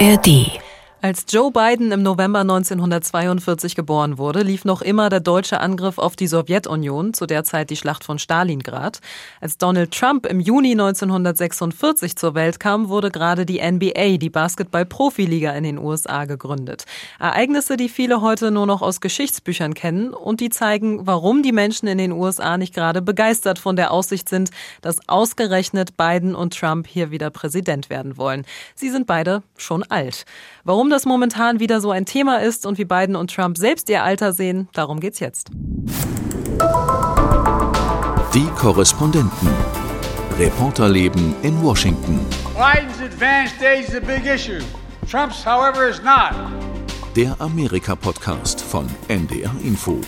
ARD 0.00 0.63
als 1.04 1.26
Joe 1.28 1.52
Biden 1.52 1.92
im 1.92 2.02
November 2.02 2.40
1942 2.40 3.74
geboren 3.74 4.16
wurde, 4.16 4.40
lief 4.40 4.64
noch 4.64 4.80
immer 4.80 5.10
der 5.10 5.20
deutsche 5.20 5.60
Angriff 5.60 5.98
auf 5.98 6.16
die 6.16 6.26
Sowjetunion, 6.26 7.12
zu 7.12 7.26
der 7.26 7.44
Zeit 7.44 7.68
die 7.68 7.76
Schlacht 7.76 8.04
von 8.04 8.18
Stalingrad. 8.18 9.00
Als 9.38 9.58
Donald 9.58 9.90
Trump 9.90 10.24
im 10.24 10.40
Juni 10.40 10.70
1946 10.70 12.16
zur 12.16 12.34
Welt 12.34 12.58
kam, 12.58 12.88
wurde 12.88 13.10
gerade 13.10 13.44
die 13.44 13.60
NBA, 13.60 14.16
die 14.16 14.30
Basketball-Profiliga 14.30 15.50
in 15.50 15.64
den 15.64 15.76
USA, 15.76 16.24
gegründet. 16.24 16.86
Ereignisse, 17.20 17.76
die 17.76 17.90
viele 17.90 18.22
heute 18.22 18.50
nur 18.50 18.64
noch 18.64 18.80
aus 18.80 19.02
Geschichtsbüchern 19.02 19.74
kennen 19.74 20.14
und 20.14 20.40
die 20.40 20.48
zeigen, 20.48 21.06
warum 21.06 21.42
die 21.42 21.52
Menschen 21.52 21.86
in 21.86 21.98
den 21.98 22.12
USA 22.12 22.56
nicht 22.56 22.74
gerade 22.74 23.02
begeistert 23.02 23.58
von 23.58 23.76
der 23.76 23.90
Aussicht 23.90 24.30
sind, 24.30 24.48
dass 24.80 25.06
ausgerechnet 25.06 25.98
Biden 25.98 26.34
und 26.34 26.58
Trump 26.58 26.86
hier 26.86 27.10
wieder 27.10 27.28
Präsident 27.28 27.90
werden 27.90 28.16
wollen. 28.16 28.46
Sie 28.74 28.88
sind 28.88 29.06
beide 29.06 29.42
schon 29.58 29.82
alt. 29.82 30.24
Warum 30.66 30.93
das 30.94 31.06
momentan 31.06 31.58
wieder 31.58 31.80
so 31.80 31.90
ein 31.90 32.06
Thema 32.06 32.40
ist 32.40 32.64
und 32.64 32.78
wie 32.78 32.84
Biden 32.84 33.16
und 33.16 33.34
Trump 33.34 33.58
selbst 33.58 33.90
ihr 33.90 34.04
Alter 34.04 34.32
sehen, 34.32 34.68
darum 34.74 35.00
geht's 35.00 35.18
jetzt. 35.18 35.50
Die 38.32 38.46
Korrespondenten. 38.56 39.48
Reporterleben 40.38 41.34
in 41.42 41.60
Washington. 41.62 42.20
Biden's 42.56 43.00
advanced 43.00 43.60
age 43.60 43.88
is 43.88 43.94
a 43.96 44.00
big 44.00 44.24
issue. 44.24 44.60
Trump's, 45.10 45.44
however, 45.44 45.88
is 45.88 46.00
not. 46.02 46.32
Der 47.16 47.34
Amerika-Podcast 47.40 48.60
von 48.60 48.86
NDR 49.08 49.54
Info. 49.64 50.00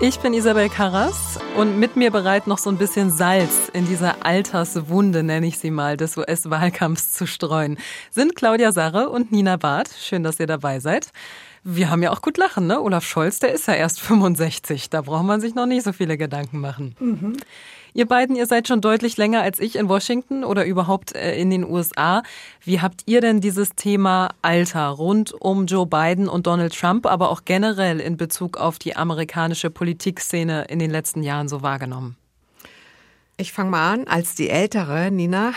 Ich 0.00 0.20
bin 0.20 0.32
Isabel 0.32 0.68
Karras 0.68 1.40
und 1.56 1.80
mit 1.80 1.96
mir 1.96 2.12
bereit, 2.12 2.46
noch 2.46 2.58
so 2.58 2.70
ein 2.70 2.78
bisschen 2.78 3.10
Salz 3.10 3.68
in 3.72 3.84
dieser 3.84 4.24
Alterswunde, 4.24 5.24
nenne 5.24 5.48
ich 5.48 5.58
sie 5.58 5.72
mal, 5.72 5.96
des 5.96 6.16
US-Wahlkampfs 6.16 7.14
zu 7.14 7.26
streuen, 7.26 7.78
sind 8.12 8.36
Claudia 8.36 8.70
Sarre 8.70 9.08
und 9.08 9.32
Nina 9.32 9.56
Barth. 9.56 9.90
Schön, 10.00 10.22
dass 10.22 10.38
ihr 10.38 10.46
dabei 10.46 10.78
seid. 10.78 11.10
Wir 11.64 11.90
haben 11.90 12.04
ja 12.04 12.12
auch 12.12 12.22
gut 12.22 12.38
lachen, 12.38 12.68
ne? 12.68 12.80
Olaf 12.80 13.04
Scholz, 13.04 13.40
der 13.40 13.52
ist 13.52 13.66
ja 13.66 13.74
erst 13.74 14.00
65. 14.00 14.88
Da 14.88 15.02
braucht 15.02 15.24
man 15.24 15.40
sich 15.40 15.56
noch 15.56 15.66
nicht 15.66 15.82
so 15.82 15.92
viele 15.92 16.16
Gedanken 16.16 16.60
machen. 16.60 16.94
Mhm. 17.00 17.36
Ihr 17.94 18.06
beiden, 18.06 18.36
ihr 18.36 18.46
seid 18.46 18.68
schon 18.68 18.80
deutlich 18.80 19.16
länger 19.16 19.42
als 19.42 19.60
ich 19.60 19.76
in 19.76 19.88
Washington 19.88 20.44
oder 20.44 20.64
überhaupt 20.64 21.14
äh, 21.14 21.36
in 21.40 21.50
den 21.50 21.64
USA. 21.64 22.22
Wie 22.62 22.80
habt 22.80 23.02
ihr 23.06 23.20
denn 23.20 23.40
dieses 23.40 23.70
Thema 23.70 24.30
Alter 24.42 24.88
rund 24.88 25.32
um 25.32 25.66
Joe 25.66 25.86
Biden 25.86 26.28
und 26.28 26.46
Donald 26.46 26.78
Trump, 26.78 27.06
aber 27.06 27.30
auch 27.30 27.42
generell 27.44 28.00
in 28.00 28.16
Bezug 28.16 28.56
auf 28.56 28.78
die 28.78 28.96
amerikanische 28.96 29.70
Politikszene 29.70 30.64
in 30.68 30.78
den 30.78 30.90
letzten 30.90 31.22
Jahren 31.22 31.48
so 31.48 31.62
wahrgenommen? 31.62 32.16
Ich 33.40 33.52
fange 33.52 33.70
mal 33.70 33.92
an 33.92 34.08
als 34.08 34.34
die 34.34 34.50
ältere, 34.50 35.12
Nina. 35.12 35.52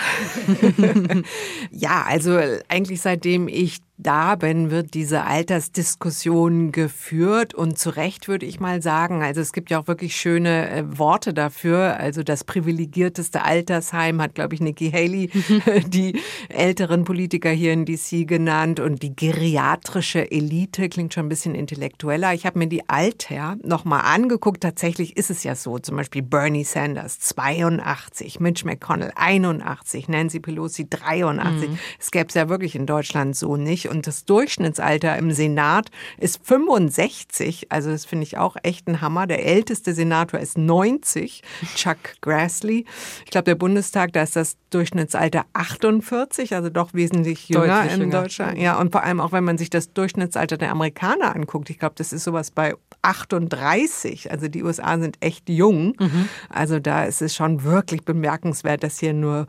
ja, 1.72 2.04
also 2.08 2.40
eigentlich 2.68 3.02
seitdem 3.02 3.48
ich 3.48 3.80
da 4.02 4.36
bin, 4.36 4.72
wird 4.72 4.94
diese 4.94 5.24
Altersdiskussion 5.26 6.72
geführt 6.72 7.54
und 7.54 7.78
zu 7.78 7.92
Recht 7.92 8.28
würde 8.28 8.46
ich 8.46 8.60
mal 8.60 8.82
sagen. 8.82 9.22
Also 9.22 9.42
es 9.42 9.54
gibt 9.54 9.70
ja 9.70 9.80
auch 9.80 9.88
wirklich 9.88 10.16
schöne 10.16 10.70
äh, 10.70 10.98
Worte 10.98 11.34
dafür. 11.34 11.98
Also 11.98 12.24
das 12.24 12.44
privilegierteste 12.44 13.44
Altersheim 13.44 14.22
hat, 14.22 14.36
glaube 14.36 14.56
ich, 14.56 14.62
Nikki 14.62 14.92
Haley 14.92 15.30
die 15.88 16.20
älteren 16.50 17.04
Politiker 17.04 17.50
hier 17.52 17.74
in 17.74 17.86
DC 17.86 18.28
genannt 18.28 18.80
und 18.80 19.04
die 19.04 19.16
geriatrische 19.16 20.32
Elite 20.32 20.90
klingt 20.90 21.14
schon 21.14 21.28
ein 21.28 21.30
bisschen 21.30 21.54
intellektueller. 21.54 22.34
Ich 22.34 22.46
habe 22.46 22.58
mir 22.58 22.68
die 22.68 22.90
Alter 22.90 23.58
nochmal 23.64 24.02
angeguckt. 24.06 24.62
Tatsächlich 24.62 25.18
ist 25.18 25.30
es 25.30 25.44
ja 25.44 25.56
so. 25.56 25.78
Zum 25.78 25.98
Beispiel 25.98 26.24
Bernie 26.24 26.64
Sanders 26.64 27.20
82, 27.20 28.40
Mitch 28.40 28.66
McConnell 28.66 29.12
81, 29.16 30.08
Nancy 30.08 30.40
Pelosi 30.40 30.90
83. 30.90 31.70
Mhm. 31.70 31.80
Es 32.00 32.10
gäbe 32.10 32.30
es 32.30 32.34
ja 32.34 32.50
wirklich 32.50 32.76
in 32.76 32.86
Deutschland 32.86 33.36
so 33.36 33.58
nicht 33.58 33.91
und 33.92 34.08
das 34.08 34.25
Durchschnittsalter 34.25 35.17
im 35.17 35.32
Senat 35.32 35.92
ist 36.17 36.39
65. 36.43 37.67
Also 37.70 37.92
das 37.92 38.05
finde 38.05 38.23
ich 38.23 38.38
auch 38.38 38.55
echt 38.64 38.88
ein 38.88 39.02
Hammer. 39.02 39.27
Der 39.27 39.45
älteste 39.45 39.93
Senator 39.93 40.39
ist 40.39 40.58
90, 40.58 41.43
Chuck 41.76 41.98
Grassley. 42.21 42.86
Ich 43.26 43.32
glaube, 43.32 43.45
der 43.45 43.55
Bundestag, 43.55 44.14
da 44.14 44.23
ist 44.23 44.36
das 44.36 44.58
Durchschnittsalter 44.71 45.45
48, 45.54 46.55
also 46.55 46.70
doch 46.70 46.93
wesentlich 46.93 47.49
jünger 47.49 47.82
Deutlich 47.82 47.93
in 47.93 48.02
jünger. 48.02 48.21
Deutschland. 48.21 48.58
Ja, 48.58 48.80
und 48.80 48.92
vor 48.92 49.04
allem 49.04 49.20
auch, 49.20 49.32
wenn 49.32 49.43
man 49.43 49.58
sich 49.58 49.70
das 49.70 49.93
Durchschnittsalter 49.93 50.58
der 50.58 50.71
Amerikaner 50.71 51.36
anguckt. 51.36 51.70
Ich 51.70 51.77
glaube, 51.77 51.95
das 51.98 52.14
ist 52.14 52.23
sowas 52.23 52.49
bei 52.49 52.73
38. 53.02 54.32
Also 54.32 54.48
die 54.48 54.64
USA 54.64 54.98
sind 55.00 55.17
echt 55.20 55.50
jung. 55.50 55.95
Mhm. 56.00 56.30
Also 56.50 56.80
da 56.80 57.04
ist 57.04 57.22
es 57.22 57.36
schon 57.36 57.64
wirklich 57.64 58.04
bemerkenswert, 58.04 58.84
dass 58.84 59.00
hier 59.00 59.14
nur 59.14 59.48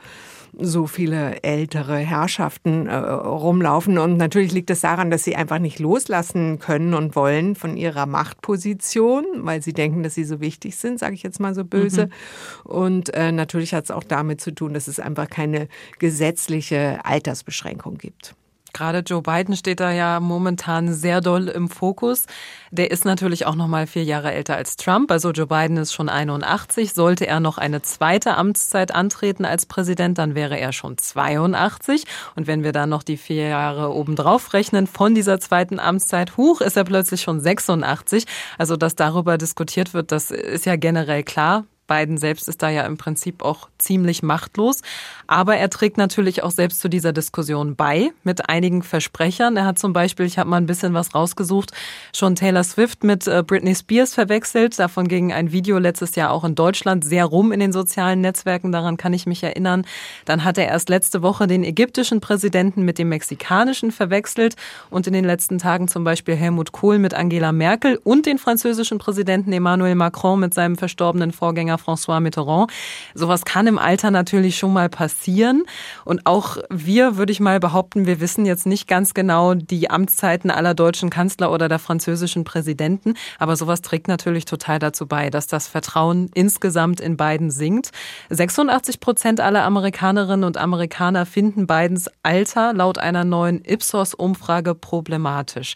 so 0.59 0.87
viele 0.87 1.43
ältere 1.43 1.97
Herrschaften 1.97 2.87
äh, 2.87 2.95
rumlaufen. 2.95 3.99
Und 3.99 4.19
natürlich 4.19 4.53
liegt 4.53 4.71
es 4.71 4.81
das 4.81 4.91
daran, 4.91 5.11
dass 5.11 5.25
sie 5.25 5.35
einfach 5.35 5.59
nicht 5.59 5.79
loslassen 5.79 6.59
können 6.59 6.93
und 6.95 7.17
wollen 7.17 7.55
von 7.55 7.77
ihrer 7.77 8.07
Machtposition, 8.07 9.25
weil 9.37 9.62
sie 9.62 9.73
denken, 9.73 10.03
dass 10.03 10.15
sie 10.15 10.25
so 10.25 10.41
wichtig 10.41 10.77
sind, 10.77 10.99
sage 10.99 11.15
ich 11.15 11.23
jetzt 11.23 11.41
mal 11.41 11.55
so 11.55 11.65
böse. 11.65 12.07
Mhm. 12.07 12.71
Und 12.71 13.15
äh, 13.15 13.33
natürlich 13.33 13.73
hat 13.73 13.85
es 13.85 13.91
auch 13.91 14.05
damit 14.05 14.41
zu 14.41 14.55
tun, 14.55 14.75
dass 14.75 14.89
es 14.89 15.01
einfach 15.01 15.29
keine 15.29 15.69
gesetzliche 15.99 17.01
Altersbeschränkung 17.05 17.97
gibt. 17.97 18.35
Gerade 18.72 19.00
Joe 19.00 19.22
Biden 19.22 19.56
steht 19.56 19.81
da 19.81 19.91
ja 19.91 20.21
momentan 20.21 20.93
sehr 20.93 21.21
doll 21.21 21.49
im 21.49 21.69
Fokus. 21.69 22.27
Der 22.71 22.91
ist 22.91 23.05
natürlich 23.05 23.47
auch 23.47 23.55
noch 23.55 23.69
mal 23.69 23.87
vier 23.87 24.05
Jahre 24.05 24.33
älter 24.33 24.56
als 24.56 24.77
Trump. 24.77 25.10
Also 25.10 25.31
Joe 25.31 25.47
Biden 25.47 25.77
ist 25.77 25.93
schon 25.93 26.09
81. 26.09 26.94
Sollte 26.94 27.27
er 27.27 27.41
noch 27.41 27.59
eine 27.59 27.82
zweite 27.82 28.37
Amtszeit 28.37 28.94
antreten 28.94 29.44
als 29.44 29.66
Präsident, 29.66 30.19
dann 30.19 30.34
wäre 30.34 30.59
er 30.59 30.72
schon 30.72 30.97
82. 30.97 32.05
Und 32.34 32.47
wenn 32.47 32.62
wir 32.62 32.72
dann 32.72 32.88
noch 32.88 33.03
die 33.03 33.16
vier 33.16 33.49
Jahre 33.49 33.93
obendrauf 33.93 34.55
rechnen 34.55 34.87
von 34.87 35.15
dieser 35.15 35.38
zweiten 35.38 35.78
Amtszeit, 35.78 36.37
hoch 36.37 36.61
ist 36.61 36.77
er 36.77 36.84
plötzlich 36.84 37.22
schon 37.22 37.41
86. 37.41 38.25
Also 38.59 38.77
dass 38.77 38.94
darüber 38.94 39.38
diskutiert 39.38 39.94
wird, 39.94 40.12
das 40.12 40.31
ist 40.31 40.66
ja 40.66 40.77
generell 40.77 41.22
klar. 41.22 41.65
Biden 41.93 42.17
selbst 42.17 42.49
ist 42.49 42.63
da 42.63 42.71
ja 42.71 42.87
im 42.87 42.97
Prinzip 42.97 43.43
auch 43.43 43.69
ziemlich 43.77 44.23
machtlos. 44.23 44.81
Aber 45.27 45.57
er 45.57 45.69
trägt 45.69 45.99
natürlich 45.99 46.43
auch 46.43 46.51
selbst 46.51 46.81
zu 46.81 46.89
dieser 46.89 47.13
Diskussion 47.13 47.77
bei 47.77 48.11
mit 48.25 48.49
einigen 48.49 48.83
Versprechern. 48.83 49.57
Er 49.57 49.67
hat 49.67 49.79
zum 49.79 49.93
Beispiel, 49.93 50.25
ich 50.25 50.39
habe 50.39 50.49
mal 50.49 50.57
ein 50.57 50.67
bisschen 50.67 50.95
was 50.95 51.15
rausgesucht, 51.15 51.73
schon 52.15 52.35
Taylor 52.35 52.65
Swift 52.65 53.05
mit 53.05 53.27
äh, 53.27 53.43
Britney 53.47 53.75
Spears 53.75 54.15
verwechselt. 54.15 54.79
Davon 54.79 55.07
ging 55.07 55.33
ein 55.33 55.53
Video 55.53 55.79
letztes 55.79 56.15
Jahr 56.15 56.31
auch 56.31 56.45
in 56.45 56.55
Deutschland 56.55 57.05
sehr 57.05 57.27
rum 57.27 57.53
in 57.53 57.61
den 57.61 57.73
sozialen 57.73 58.23
Netzwerken. 58.23 58.73
Daran 58.73 58.97
kann 58.97 59.13
ich 59.13 59.27
mich 59.27 59.43
erinnern. 59.43 59.85
Dann 60.25 60.45
hat 60.45 60.57
er 60.57 60.69
erst 60.69 60.89
letzte 60.89 61.23
Woche 61.23 61.47
den 61.47 61.63
ägyptischen 61.63 62.21
Präsidenten 62.21 62.83
mit 62.83 62.99
dem 62.99 63.11
mexikanischen 63.11 63.93
verwechselt 63.93 64.57
und 64.89 65.07
in 65.07 65.13
den 65.13 65.25
letzten 65.27 65.59
Tagen 65.59 65.89
zum 65.89 66.05
Beispiel 66.05 66.37
Helmut 66.37 66.73
Kohl 66.73 66.99
mit 66.99 67.13
Angela 67.13 67.53
Merkel 67.53 68.01
und 68.03 68.25
den 68.25 68.39
französischen 68.39 68.99
Präsidenten 68.99 69.53
Emmanuel 69.53 69.95
Macron 69.95 70.41
mit 70.41 70.55
seinem 70.55 70.77
verstorbenen 70.77 71.33
Vorgänger 71.33 71.79
François 71.82 72.20
Mitterrand. 72.20 72.70
Sowas 73.15 73.44
kann 73.44 73.66
im 73.66 73.78
Alter 73.78 74.10
natürlich 74.10 74.59
schon 74.59 74.72
mal 74.72 74.88
passieren. 74.88 75.65
Und 76.04 76.26
auch 76.26 76.59
wir, 76.70 77.16
würde 77.16 77.32
ich 77.32 77.41
mal 77.41 77.60
behaupten, 77.60 78.06
wir 78.06 78.20
wissen 78.20 78.47
jetzt 78.47 78.66
nicht 78.66 78.87
ganz 78.88 79.15
genau 79.15 79.54
die 79.54 79.91
Amtszeiten 79.91 80.50
aller 80.50 80.75
deutschen 80.75 81.10
Kanzler 81.10 81.50
oder 81.50 81.69
der 81.69 81.78
französischen 81.78 82.44
Präsidenten. 82.44 83.15
Aber 83.38 83.56
sowas 83.56 83.82
trägt 83.82 84.09
natürlich 84.09 84.44
total 84.44 84.78
dazu 84.78 85.06
bei, 85.06 85.31
dass 85.31 85.47
das 85.47 85.66
Vertrauen 85.66 86.31
insgesamt 86.34 87.00
in 87.00 87.16
Biden 87.16 87.50
sinkt. 87.50 87.91
86 88.31 89.00
Prozent 89.00 89.41
aller 89.41 89.64
Amerikanerinnen 89.64 90.44
und 90.44 90.56
Amerikaner 90.56 91.26
finden 91.26 91.66
Bidens 91.66 92.09
Alter 92.22 92.72
laut 92.72 92.99
einer 92.99 93.25
neuen 93.25 93.64
Ipsos-Umfrage 93.64 94.75
problematisch. 94.75 95.75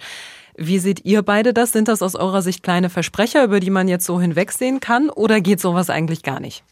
Wie 0.57 0.79
seht 0.79 1.05
ihr 1.05 1.23
beide 1.23 1.53
das? 1.53 1.73
Sind 1.73 1.89
das 1.89 2.03
aus 2.03 2.15
eurer 2.15 2.43
Sicht 2.43 2.63
kleine 2.63 2.89
Versprecher, 2.89 3.45
über 3.45 3.61
die 3.61 3.71
man 3.71 3.89
jetzt 3.89 4.07
so 4.07 4.21
hinwegsehen 4.21 4.81
kann? 4.81 5.11
Oder 5.11 5.41
geht 5.41 5.61
sowas 5.61 5.91
eigentlich 5.91 6.23
gar 6.23 6.41
nicht? 6.41 6.65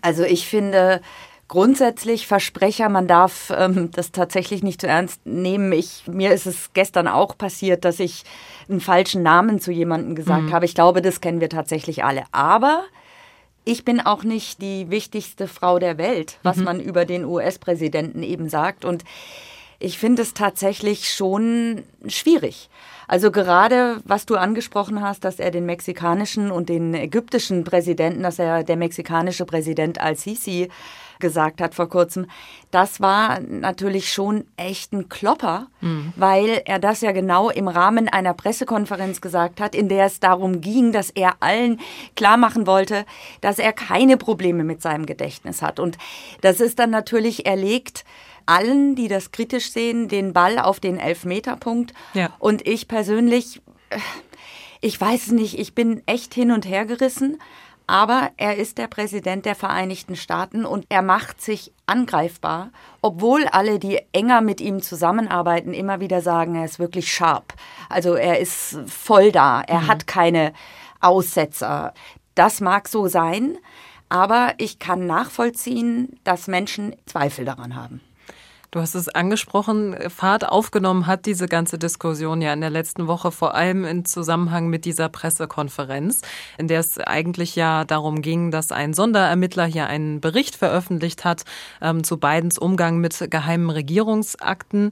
Also 0.00 0.24
ich 0.24 0.46
finde, 0.48 1.00
grundsätzlich 1.46 2.26
Versprecher, 2.26 2.88
man 2.88 3.06
darf 3.06 3.52
ähm, 3.56 3.90
das 3.92 4.10
tatsächlich 4.10 4.62
nicht 4.62 4.80
zu 4.80 4.86
ernst 4.86 5.24
nehmen. 5.24 5.70
Ich, 5.72 6.04
mir 6.06 6.32
ist 6.32 6.46
es 6.46 6.72
gestern 6.72 7.06
auch 7.06 7.38
passiert, 7.38 7.84
dass 7.84 8.00
ich 8.00 8.24
einen 8.68 8.80
falschen 8.80 9.22
Namen 9.22 9.60
zu 9.60 9.70
jemandem 9.70 10.14
gesagt 10.14 10.44
mhm. 10.44 10.52
habe. 10.52 10.64
Ich 10.64 10.74
glaube, 10.74 11.02
das 11.02 11.20
kennen 11.20 11.40
wir 11.40 11.50
tatsächlich 11.50 12.04
alle. 12.04 12.24
Aber 12.32 12.84
ich 13.64 13.84
bin 13.84 14.00
auch 14.00 14.24
nicht 14.24 14.60
die 14.60 14.90
wichtigste 14.90 15.46
Frau 15.46 15.78
der 15.78 15.98
Welt, 15.98 16.38
was 16.42 16.56
mhm. 16.56 16.64
man 16.64 16.80
über 16.80 17.04
den 17.04 17.24
US-Präsidenten 17.24 18.22
eben 18.22 18.48
sagt. 18.48 18.84
Und 18.84 19.04
ich 19.78 19.98
finde 19.98 20.22
es 20.22 20.34
tatsächlich 20.34 21.10
schon 21.12 21.82
schwierig. 22.08 22.68
Also 23.12 23.30
gerade, 23.30 24.00
was 24.06 24.24
du 24.24 24.36
angesprochen 24.36 25.02
hast, 25.02 25.24
dass 25.24 25.38
er 25.38 25.50
den 25.50 25.66
mexikanischen 25.66 26.50
und 26.50 26.70
den 26.70 26.94
ägyptischen 26.94 27.62
Präsidenten, 27.62 28.22
dass 28.22 28.38
er 28.38 28.64
der 28.64 28.78
mexikanische 28.78 29.44
Präsident 29.44 30.00
Al-Sisi 30.00 30.70
gesagt 31.22 31.62
hat 31.62 31.74
vor 31.74 31.88
kurzem, 31.88 32.26
das 32.70 33.00
war 33.00 33.40
natürlich 33.40 34.12
schon 34.12 34.44
echt 34.58 34.92
ein 34.92 35.08
Klopper, 35.08 35.68
mhm. 35.80 36.12
weil 36.16 36.60
er 36.66 36.78
das 36.78 37.00
ja 37.00 37.12
genau 37.12 37.48
im 37.48 37.68
Rahmen 37.68 38.10
einer 38.10 38.34
Pressekonferenz 38.34 39.22
gesagt 39.22 39.58
hat, 39.58 39.74
in 39.74 39.88
der 39.88 40.04
es 40.04 40.20
darum 40.20 40.60
ging, 40.60 40.92
dass 40.92 41.08
er 41.08 41.36
allen 41.40 41.80
klar 42.14 42.36
machen 42.36 42.66
wollte, 42.66 43.06
dass 43.40 43.58
er 43.58 43.72
keine 43.72 44.18
Probleme 44.18 44.64
mit 44.64 44.82
seinem 44.82 45.06
Gedächtnis 45.06 45.62
hat. 45.62 45.80
Und 45.80 45.96
das 46.42 46.60
ist 46.60 46.78
dann 46.78 46.90
natürlich 46.90 47.46
erlegt 47.46 48.04
allen, 48.46 48.94
die 48.94 49.08
das 49.08 49.30
kritisch 49.30 49.70
sehen, 49.70 50.08
den 50.08 50.32
Ball 50.32 50.58
auf 50.58 50.80
den 50.80 50.98
Elfmeterpunkt. 50.98 51.94
Ja. 52.12 52.34
Und 52.38 52.66
ich 52.66 52.88
persönlich, 52.88 53.62
äh, 53.90 53.98
ich 54.80 55.00
weiß 55.00 55.30
nicht, 55.30 55.58
ich 55.58 55.74
bin 55.74 56.02
echt 56.06 56.34
hin 56.34 56.50
und 56.50 56.66
her 56.66 56.84
gerissen. 56.84 57.38
Aber 57.92 58.30
er 58.38 58.56
ist 58.56 58.78
der 58.78 58.86
Präsident 58.86 59.44
der 59.44 59.54
Vereinigten 59.54 60.16
Staaten 60.16 60.64
und 60.64 60.86
er 60.88 61.02
macht 61.02 61.42
sich 61.42 61.74
angreifbar, 61.84 62.70
obwohl 63.02 63.44
alle, 63.48 63.78
die 63.78 64.00
enger 64.12 64.40
mit 64.40 64.62
ihm 64.62 64.80
zusammenarbeiten, 64.80 65.74
immer 65.74 66.00
wieder 66.00 66.22
sagen, 66.22 66.54
er 66.54 66.64
ist 66.64 66.78
wirklich 66.78 67.12
scharf. 67.12 67.44
Also 67.90 68.14
er 68.14 68.38
ist 68.38 68.78
voll 68.86 69.30
da, 69.30 69.60
er 69.60 69.80
mhm. 69.80 69.86
hat 69.88 70.06
keine 70.06 70.54
Aussetzer. 71.02 71.92
Das 72.34 72.62
mag 72.62 72.88
so 72.88 73.08
sein, 73.08 73.58
aber 74.08 74.54
ich 74.56 74.78
kann 74.78 75.06
nachvollziehen, 75.06 76.18
dass 76.24 76.46
Menschen 76.46 76.96
Zweifel 77.04 77.44
daran 77.44 77.76
haben. 77.76 78.00
Du 78.72 78.80
hast 78.80 78.94
es 78.94 79.10
angesprochen, 79.10 79.94
Fahrt 80.08 80.48
aufgenommen 80.48 81.06
hat 81.06 81.26
diese 81.26 81.46
ganze 81.46 81.76
Diskussion 81.76 82.40
ja 82.40 82.54
in 82.54 82.62
der 82.62 82.70
letzten 82.70 83.06
Woche 83.06 83.30
vor 83.30 83.54
allem 83.54 83.84
im 83.84 84.06
Zusammenhang 84.06 84.68
mit 84.68 84.86
dieser 84.86 85.10
Pressekonferenz, 85.10 86.22
in 86.56 86.68
der 86.68 86.80
es 86.80 86.98
eigentlich 86.98 87.54
ja 87.54 87.84
darum 87.84 88.22
ging, 88.22 88.50
dass 88.50 88.72
ein 88.72 88.94
Sonderermittler 88.94 89.66
hier 89.66 89.88
einen 89.88 90.22
Bericht 90.22 90.56
veröffentlicht 90.56 91.22
hat 91.22 91.44
ähm, 91.82 92.02
zu 92.02 92.16
Bidens 92.16 92.56
Umgang 92.56 92.96
mit 92.96 93.30
geheimen 93.30 93.68
Regierungsakten. 93.68 94.88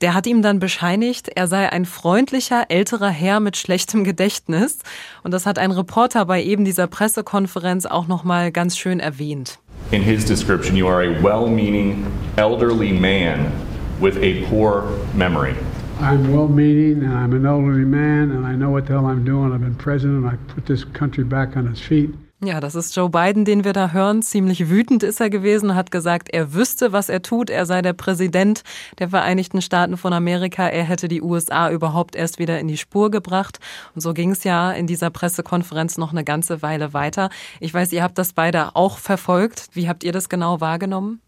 Der 0.00 0.14
hat 0.14 0.26
ihm 0.26 0.40
dann 0.40 0.58
bescheinigt, 0.58 1.28
er 1.28 1.48
sei 1.48 1.70
ein 1.70 1.84
freundlicher 1.84 2.70
älterer 2.70 3.10
Herr 3.10 3.40
mit 3.40 3.58
schlechtem 3.58 4.04
Gedächtnis. 4.04 4.78
Und 5.22 5.32
das 5.32 5.44
hat 5.44 5.58
ein 5.58 5.72
Reporter 5.72 6.24
bei 6.24 6.42
eben 6.42 6.64
dieser 6.64 6.86
Pressekonferenz 6.86 7.84
auch 7.84 8.06
nochmal 8.06 8.52
ganz 8.52 8.78
schön 8.78 9.00
erwähnt. 9.00 9.58
In 9.90 10.02
his 10.02 10.24
description, 10.26 10.76
you 10.76 10.86
are 10.86 11.02
a 11.02 11.22
well 11.22 11.48
meaning 11.48 12.12
elderly 12.36 12.92
man 12.92 13.50
with 13.98 14.18
a 14.18 14.44
poor 14.46 14.82
memory. 15.14 15.56
I'm 15.98 16.30
well 16.32 16.46
meaning 16.46 17.02
and 17.02 17.12
I'm 17.12 17.32
an 17.32 17.46
elderly 17.46 17.86
man 17.86 18.30
and 18.30 18.46
I 18.46 18.54
know 18.54 18.70
what 18.70 18.86
the 18.86 18.92
hell 18.92 19.06
I'm 19.06 19.24
doing. 19.24 19.52
I've 19.52 19.62
been 19.62 19.74
president. 19.74 20.26
and 20.26 20.30
I 20.30 20.52
put 20.52 20.66
this 20.66 20.84
country 20.84 21.24
back 21.24 21.56
on 21.56 21.66
its 21.66 21.80
feet. 21.80 22.10
Ja, 22.40 22.60
das 22.60 22.76
ist 22.76 22.94
Joe 22.94 23.10
Biden, 23.10 23.44
den 23.44 23.64
wir 23.64 23.72
da 23.72 23.90
hören. 23.90 24.22
Ziemlich 24.22 24.68
wütend 24.68 25.02
ist 25.02 25.20
er 25.20 25.28
gewesen, 25.28 25.74
hat 25.74 25.90
gesagt, 25.90 26.28
er 26.32 26.54
wüsste, 26.54 26.92
was 26.92 27.08
er 27.08 27.20
tut. 27.20 27.50
Er 27.50 27.66
sei 27.66 27.82
der 27.82 27.94
Präsident 27.94 28.62
der 29.00 29.08
Vereinigten 29.08 29.60
Staaten 29.60 29.96
von 29.96 30.12
Amerika. 30.12 30.68
Er 30.68 30.84
hätte 30.84 31.08
die 31.08 31.20
USA 31.20 31.68
überhaupt 31.68 32.14
erst 32.14 32.38
wieder 32.38 32.60
in 32.60 32.68
die 32.68 32.76
Spur 32.76 33.10
gebracht. 33.10 33.58
Und 33.96 34.02
so 34.02 34.14
ging 34.14 34.30
es 34.30 34.44
ja 34.44 34.70
in 34.70 34.86
dieser 34.86 35.10
Pressekonferenz 35.10 35.98
noch 35.98 36.12
eine 36.12 36.22
ganze 36.22 36.62
Weile 36.62 36.92
weiter. 36.92 37.28
Ich 37.58 37.74
weiß, 37.74 37.92
ihr 37.92 38.04
habt 38.04 38.18
das 38.18 38.34
beide 38.34 38.76
auch 38.76 38.98
verfolgt. 38.98 39.66
Wie 39.72 39.88
habt 39.88 40.04
ihr 40.04 40.12
das 40.12 40.28
genau 40.28 40.60
wahrgenommen? 40.60 41.20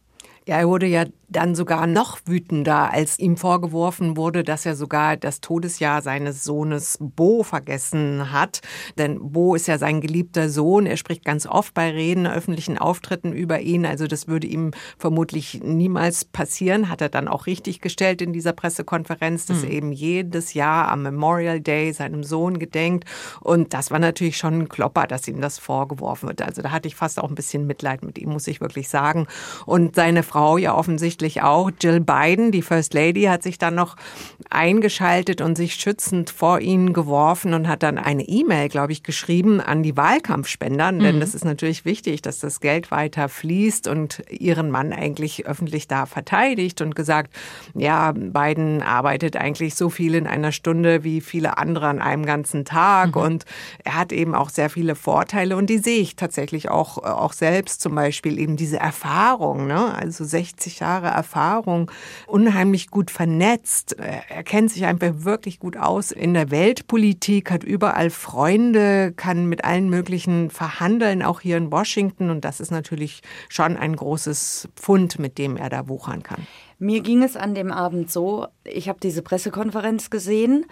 Ja, 0.50 0.56
er 0.56 0.66
wurde 0.66 0.86
ja 0.86 1.04
dann 1.28 1.54
sogar 1.54 1.86
noch 1.86 2.18
wütender, 2.26 2.92
als 2.92 3.20
ihm 3.20 3.36
vorgeworfen 3.36 4.16
wurde, 4.16 4.42
dass 4.42 4.66
er 4.66 4.74
sogar 4.74 5.16
das 5.16 5.40
Todesjahr 5.40 6.02
seines 6.02 6.42
Sohnes 6.42 6.98
Bo 7.00 7.44
vergessen 7.44 8.32
hat. 8.32 8.60
Denn 8.98 9.30
Bo 9.30 9.54
ist 9.54 9.68
ja 9.68 9.78
sein 9.78 10.00
geliebter 10.00 10.48
Sohn. 10.48 10.86
Er 10.86 10.96
spricht 10.96 11.24
ganz 11.24 11.46
oft 11.46 11.72
bei 11.72 11.90
Reden, 11.90 12.26
öffentlichen 12.26 12.78
Auftritten 12.78 13.32
über 13.32 13.60
ihn. 13.60 13.86
Also 13.86 14.08
das 14.08 14.26
würde 14.26 14.48
ihm 14.48 14.72
vermutlich 14.98 15.60
niemals 15.62 16.24
passieren. 16.24 16.88
Hat 16.88 17.00
er 17.00 17.10
dann 17.10 17.28
auch 17.28 17.46
richtig 17.46 17.80
gestellt 17.80 18.20
in 18.20 18.32
dieser 18.32 18.52
Pressekonferenz, 18.52 19.46
dass 19.46 19.62
er 19.62 19.68
hm. 19.68 19.76
eben 19.76 19.92
jedes 19.92 20.54
Jahr 20.54 20.88
am 20.88 21.02
Memorial 21.02 21.60
Day 21.60 21.92
seinem 21.92 22.24
Sohn 22.24 22.58
gedenkt. 22.58 23.04
Und 23.40 23.72
das 23.72 23.92
war 23.92 24.00
natürlich 24.00 24.36
schon 24.36 24.62
ein 24.62 24.68
Klopper, 24.68 25.06
dass 25.06 25.28
ihm 25.28 25.40
das 25.40 25.60
vorgeworfen 25.60 26.28
wird. 26.28 26.42
Also 26.42 26.60
da 26.60 26.72
hatte 26.72 26.88
ich 26.88 26.96
fast 26.96 27.20
auch 27.20 27.28
ein 27.28 27.36
bisschen 27.36 27.68
Mitleid 27.68 28.02
mit 28.02 28.18
ihm, 28.18 28.30
muss 28.30 28.48
ich 28.48 28.60
wirklich 28.60 28.88
sagen. 28.88 29.28
Und 29.64 29.94
seine 29.94 30.24
Frau 30.24 30.39
ja 30.58 30.74
offensichtlich 30.74 31.42
auch. 31.42 31.70
Jill 31.80 32.00
Biden, 32.00 32.52
die 32.52 32.62
First 32.62 32.94
Lady, 32.94 33.22
hat 33.24 33.42
sich 33.42 33.58
dann 33.58 33.74
noch 33.74 33.96
eingeschaltet 34.48 35.40
und 35.40 35.56
sich 35.56 35.74
schützend 35.74 36.30
vor 36.30 36.60
ihnen 36.60 36.92
geworfen 36.92 37.54
und 37.54 37.68
hat 37.68 37.82
dann 37.82 37.98
eine 37.98 38.22
E-Mail, 38.22 38.68
glaube 38.68 38.92
ich, 38.92 39.02
geschrieben 39.02 39.60
an 39.60 39.82
die 39.82 39.96
Wahlkampfspender. 39.96 40.92
Mhm. 40.92 40.98
Denn 41.00 41.20
das 41.20 41.34
ist 41.34 41.44
natürlich 41.44 41.84
wichtig, 41.84 42.22
dass 42.22 42.40
das 42.40 42.60
Geld 42.60 42.90
weiter 42.90 43.28
fließt 43.28 43.88
und 43.88 44.22
ihren 44.28 44.70
Mann 44.70 44.92
eigentlich 44.92 45.46
öffentlich 45.46 45.88
da 45.88 46.06
verteidigt 46.06 46.80
und 46.80 46.94
gesagt, 46.94 47.34
ja, 47.74 48.12
Biden 48.12 48.82
arbeitet 48.82 49.36
eigentlich 49.36 49.74
so 49.74 49.90
viel 49.90 50.14
in 50.14 50.26
einer 50.26 50.52
Stunde 50.52 51.04
wie 51.04 51.20
viele 51.20 51.58
andere 51.58 51.88
an 51.88 52.00
einem 52.00 52.26
ganzen 52.26 52.64
Tag 52.64 53.14
mhm. 53.14 53.22
und 53.22 53.44
er 53.84 53.96
hat 53.96 54.12
eben 54.12 54.34
auch 54.34 54.50
sehr 54.50 54.70
viele 54.70 54.94
Vorteile 54.94 55.56
und 55.56 55.68
die 55.70 55.78
sehe 55.78 56.00
ich 56.00 56.16
tatsächlich 56.16 56.70
auch, 56.70 56.98
auch 56.98 57.32
selbst 57.32 57.80
zum 57.80 57.94
Beispiel 57.94 58.38
eben 58.38 58.56
diese 58.56 58.78
Erfahrung, 58.78 59.66
ne? 59.66 59.94
also 59.94 60.19
60 60.24 60.80
Jahre 60.80 61.08
Erfahrung, 61.08 61.90
unheimlich 62.26 62.90
gut 62.90 63.10
vernetzt. 63.10 63.96
Er 63.98 64.42
kennt 64.42 64.70
sich 64.70 64.84
einfach 64.86 65.10
wirklich 65.12 65.58
gut 65.58 65.76
aus 65.76 66.12
in 66.12 66.34
der 66.34 66.50
Weltpolitik, 66.50 67.50
hat 67.50 67.64
überall 67.64 68.10
Freunde, 68.10 69.12
kann 69.12 69.46
mit 69.46 69.64
allen 69.64 69.88
möglichen 69.88 70.50
verhandeln, 70.50 71.22
auch 71.22 71.40
hier 71.40 71.56
in 71.56 71.70
Washington. 71.70 72.30
Und 72.30 72.44
das 72.44 72.60
ist 72.60 72.70
natürlich 72.70 73.22
schon 73.48 73.76
ein 73.76 73.96
großes 73.96 74.68
Pfund, 74.76 75.18
mit 75.18 75.38
dem 75.38 75.56
er 75.56 75.70
da 75.70 75.88
wuchern 75.88 76.22
kann. 76.22 76.46
Mir 76.78 77.02
ging 77.02 77.22
es 77.22 77.36
an 77.36 77.54
dem 77.54 77.70
Abend 77.70 78.10
so, 78.10 78.46
ich 78.64 78.88
habe 78.88 78.98
diese 79.02 79.20
Pressekonferenz 79.20 80.08
gesehen, 80.08 80.64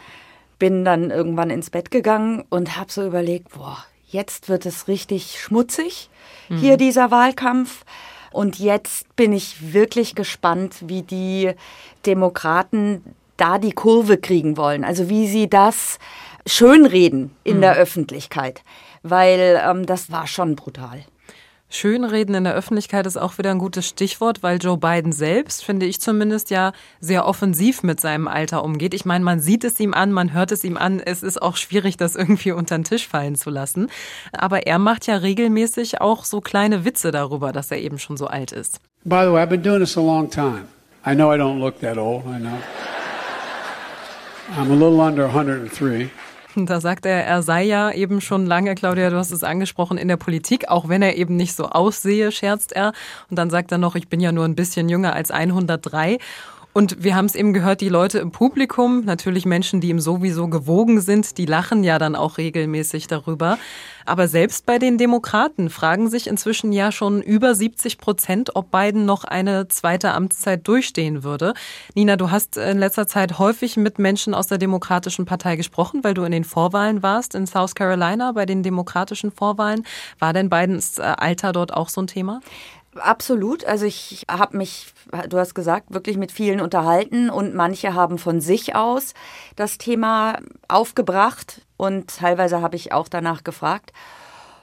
bin 0.58 0.84
dann 0.84 1.10
irgendwann 1.10 1.50
ins 1.50 1.70
Bett 1.70 1.90
gegangen 1.90 2.44
und 2.48 2.78
habe 2.78 2.90
so 2.90 3.06
überlegt, 3.06 3.50
boah, 3.50 3.84
jetzt 4.06 4.48
wird 4.48 4.66
es 4.66 4.88
richtig 4.88 5.38
schmutzig, 5.38 6.10
hier 6.48 6.74
mhm. 6.74 6.78
dieser 6.78 7.10
Wahlkampf. 7.10 7.84
Und 8.32 8.58
jetzt 8.58 9.14
bin 9.16 9.32
ich 9.32 9.72
wirklich 9.72 10.14
gespannt, 10.14 10.76
wie 10.86 11.02
die 11.02 11.52
Demokraten 12.06 13.02
da 13.36 13.58
die 13.58 13.72
Kurve 13.72 14.18
kriegen 14.18 14.56
wollen. 14.56 14.84
Also 14.84 15.08
wie 15.08 15.26
sie 15.26 15.48
das 15.48 15.98
schönreden 16.46 17.30
in 17.44 17.58
mhm. 17.58 17.62
der 17.62 17.74
Öffentlichkeit. 17.76 18.62
Weil 19.02 19.60
ähm, 19.64 19.86
das 19.86 20.10
war 20.10 20.26
schon 20.26 20.56
brutal. 20.56 21.04
Schönreden 21.70 22.34
in 22.34 22.44
der 22.44 22.54
Öffentlichkeit 22.54 23.06
ist 23.06 23.18
auch 23.18 23.36
wieder 23.36 23.50
ein 23.50 23.58
gutes 23.58 23.86
Stichwort, 23.86 24.42
weil 24.42 24.58
Joe 24.58 24.78
Biden 24.78 25.12
selbst, 25.12 25.62
finde 25.62 25.84
ich 25.84 26.00
zumindest, 26.00 26.50
ja 26.50 26.72
sehr 27.00 27.26
offensiv 27.26 27.82
mit 27.82 28.00
seinem 28.00 28.26
Alter 28.26 28.64
umgeht. 28.64 28.94
Ich 28.94 29.04
meine, 29.04 29.22
man 29.22 29.40
sieht 29.40 29.64
es 29.64 29.78
ihm 29.78 29.92
an, 29.92 30.10
man 30.10 30.32
hört 30.32 30.50
es 30.50 30.64
ihm 30.64 30.78
an. 30.78 31.00
Es 31.00 31.22
ist 31.22 31.42
auch 31.42 31.56
schwierig, 31.56 31.98
das 31.98 32.16
irgendwie 32.16 32.52
unter 32.52 32.78
den 32.78 32.84
Tisch 32.84 33.06
fallen 33.06 33.36
zu 33.36 33.50
lassen. 33.50 33.90
Aber 34.32 34.66
er 34.66 34.78
macht 34.78 35.06
ja 35.06 35.16
regelmäßig 35.16 36.00
auch 36.00 36.24
so 36.24 36.40
kleine 36.40 36.86
Witze 36.86 37.10
darüber, 37.10 37.52
dass 37.52 37.70
er 37.70 37.78
eben 37.78 37.98
schon 37.98 38.16
so 38.16 38.26
alt 38.26 38.52
ist. 38.52 38.80
By 39.04 39.24
the 39.24 39.32
way, 39.32 39.42
I've 39.42 39.48
been 39.48 39.62
doing 39.62 39.80
this 39.80 39.96
a 39.98 40.00
long 40.00 40.30
time. 40.30 40.64
I 41.06 41.14
know 41.14 41.32
I 41.32 41.38
don't 41.38 41.60
look 41.60 41.80
that 41.80 41.98
old, 41.98 42.24
I 42.26 42.38
know. 42.38 42.58
I'm 44.56 44.70
a 44.70 44.74
little 44.74 45.00
under 45.00 45.26
103. 45.26 46.10
Da 46.66 46.80
sagt 46.80 47.06
er, 47.06 47.24
er 47.24 47.42
sei 47.42 47.64
ja 47.64 47.90
eben 47.90 48.20
schon 48.20 48.46
lange, 48.46 48.74
Claudia, 48.74 49.10
du 49.10 49.16
hast 49.16 49.30
es 49.30 49.44
angesprochen, 49.44 49.98
in 49.98 50.08
der 50.08 50.16
Politik, 50.16 50.68
auch 50.68 50.88
wenn 50.88 51.02
er 51.02 51.16
eben 51.16 51.36
nicht 51.36 51.54
so 51.54 51.66
aussehe, 51.66 52.32
scherzt 52.32 52.72
er. 52.72 52.92
Und 53.30 53.38
dann 53.38 53.50
sagt 53.50 53.72
er 53.72 53.78
noch, 53.78 53.94
ich 53.94 54.08
bin 54.08 54.20
ja 54.20 54.32
nur 54.32 54.44
ein 54.44 54.54
bisschen 54.54 54.88
jünger 54.88 55.14
als 55.14 55.30
103. 55.30 56.18
Und 56.74 57.02
wir 57.02 57.16
haben 57.16 57.24
es 57.24 57.34
eben 57.34 57.52
gehört, 57.52 57.80
die 57.80 57.88
Leute 57.88 58.18
im 58.18 58.30
Publikum, 58.30 59.04
natürlich 59.04 59.46
Menschen, 59.46 59.80
die 59.80 59.88
ihm 59.88 60.00
sowieso 60.00 60.48
gewogen 60.48 61.00
sind, 61.00 61.38
die 61.38 61.46
lachen 61.46 61.82
ja 61.82 61.98
dann 61.98 62.14
auch 62.14 62.38
regelmäßig 62.38 63.06
darüber. 63.08 63.58
Aber 64.08 64.26
selbst 64.26 64.64
bei 64.64 64.78
den 64.78 64.96
Demokraten 64.96 65.68
fragen 65.68 66.08
sich 66.08 66.28
inzwischen 66.28 66.72
ja 66.72 66.92
schon 66.92 67.20
über 67.20 67.54
70 67.54 67.98
Prozent, 67.98 68.56
ob 68.56 68.70
Biden 68.70 69.04
noch 69.04 69.24
eine 69.24 69.68
zweite 69.68 70.12
Amtszeit 70.12 70.66
durchstehen 70.66 71.24
würde. 71.24 71.52
Nina, 71.94 72.16
du 72.16 72.30
hast 72.30 72.56
in 72.56 72.78
letzter 72.78 73.06
Zeit 73.06 73.38
häufig 73.38 73.76
mit 73.76 73.98
Menschen 73.98 74.32
aus 74.32 74.46
der 74.46 74.56
Demokratischen 74.56 75.26
Partei 75.26 75.56
gesprochen, 75.56 76.04
weil 76.04 76.14
du 76.14 76.22
in 76.24 76.32
den 76.32 76.44
Vorwahlen 76.44 77.02
warst 77.02 77.34
in 77.34 77.46
South 77.46 77.74
Carolina 77.74 78.32
bei 78.32 78.46
den 78.46 78.62
demokratischen 78.62 79.30
Vorwahlen. 79.30 79.84
War 80.18 80.32
denn 80.32 80.48
Bidens 80.48 80.98
äh, 80.98 81.02
Alter 81.02 81.52
dort 81.52 81.74
auch 81.74 81.90
so 81.90 82.00
ein 82.00 82.06
Thema? 82.06 82.40
Absolut. 82.98 83.64
Also 83.64 83.86
ich 83.86 84.24
habe 84.30 84.56
mich, 84.56 84.92
du 85.28 85.38
hast 85.38 85.54
gesagt, 85.54 85.92
wirklich 85.92 86.16
mit 86.16 86.32
vielen 86.32 86.60
unterhalten 86.60 87.30
und 87.30 87.54
manche 87.54 87.94
haben 87.94 88.18
von 88.18 88.40
sich 88.40 88.74
aus 88.74 89.14
das 89.56 89.78
Thema 89.78 90.38
aufgebracht 90.68 91.62
und 91.76 92.16
teilweise 92.16 92.60
habe 92.60 92.76
ich 92.76 92.92
auch 92.92 93.08
danach 93.08 93.44
gefragt. 93.44 93.92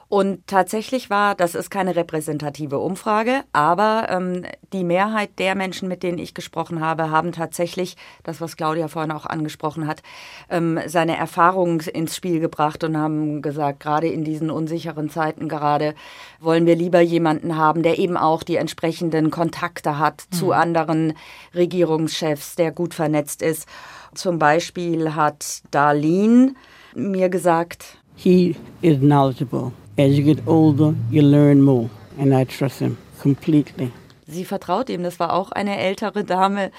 Und 0.08 0.46
tatsächlich 0.46 1.10
war, 1.10 1.34
das 1.34 1.56
ist 1.56 1.68
keine 1.68 1.96
repräsentative 1.96 2.78
Umfrage, 2.78 3.42
aber 3.52 4.06
ähm, 4.08 4.44
die 4.72 4.84
Mehrheit 4.84 5.30
der 5.38 5.56
Menschen, 5.56 5.88
mit 5.88 6.04
denen 6.04 6.18
ich 6.18 6.32
gesprochen 6.32 6.80
habe, 6.80 7.10
haben 7.10 7.32
tatsächlich, 7.32 7.96
das 8.22 8.40
was 8.40 8.56
Claudia 8.56 8.86
vorhin 8.86 9.10
auch 9.10 9.26
angesprochen 9.26 9.88
hat, 9.88 10.04
ähm, 10.48 10.78
seine 10.86 11.16
Erfahrungen 11.16 11.80
ins 11.80 12.14
Spiel 12.14 12.38
gebracht 12.38 12.84
und 12.84 12.96
haben 12.96 13.42
gesagt, 13.42 13.80
gerade 13.80 14.06
in 14.06 14.22
diesen 14.22 14.48
unsicheren 14.48 15.10
Zeiten 15.10 15.48
gerade 15.48 15.94
wollen 16.38 16.66
wir 16.66 16.76
lieber 16.76 17.00
jemanden 17.00 17.56
haben, 17.56 17.82
der 17.82 17.98
eben 17.98 18.16
auch 18.16 18.44
die 18.44 18.56
entsprechenden 18.56 19.32
Kontakte 19.32 19.98
hat 19.98 20.24
mhm. 20.30 20.36
zu 20.36 20.52
anderen 20.52 21.14
Regierungschefs, 21.52 22.54
der 22.54 22.70
gut 22.70 22.94
vernetzt 22.94 23.42
ist. 23.42 23.66
Zum 24.14 24.38
Beispiel 24.38 25.16
hat 25.16 25.62
Darlene 25.72 26.54
mir 26.94 27.28
gesagt, 27.28 27.98
He 28.16 28.56
is 28.82 28.98
knowledgeable. 28.98 29.72
As 29.98 30.18
you 30.18 30.24
get 30.24 30.46
older, 30.46 30.94
you 31.10 31.22
learn 31.22 31.62
more. 31.62 31.88
And 32.18 32.34
I 32.34 32.44
trust 32.44 32.80
him 32.80 32.96
completely. 33.20 33.92
Sie 34.26 34.44
vertraut 34.44 34.88
ihm. 34.90 35.04
Das 35.04 35.20
war 35.20 35.32
auch 35.32 35.52
eine 35.52 35.78
ältere 35.78 36.24
Dame, 36.24 36.72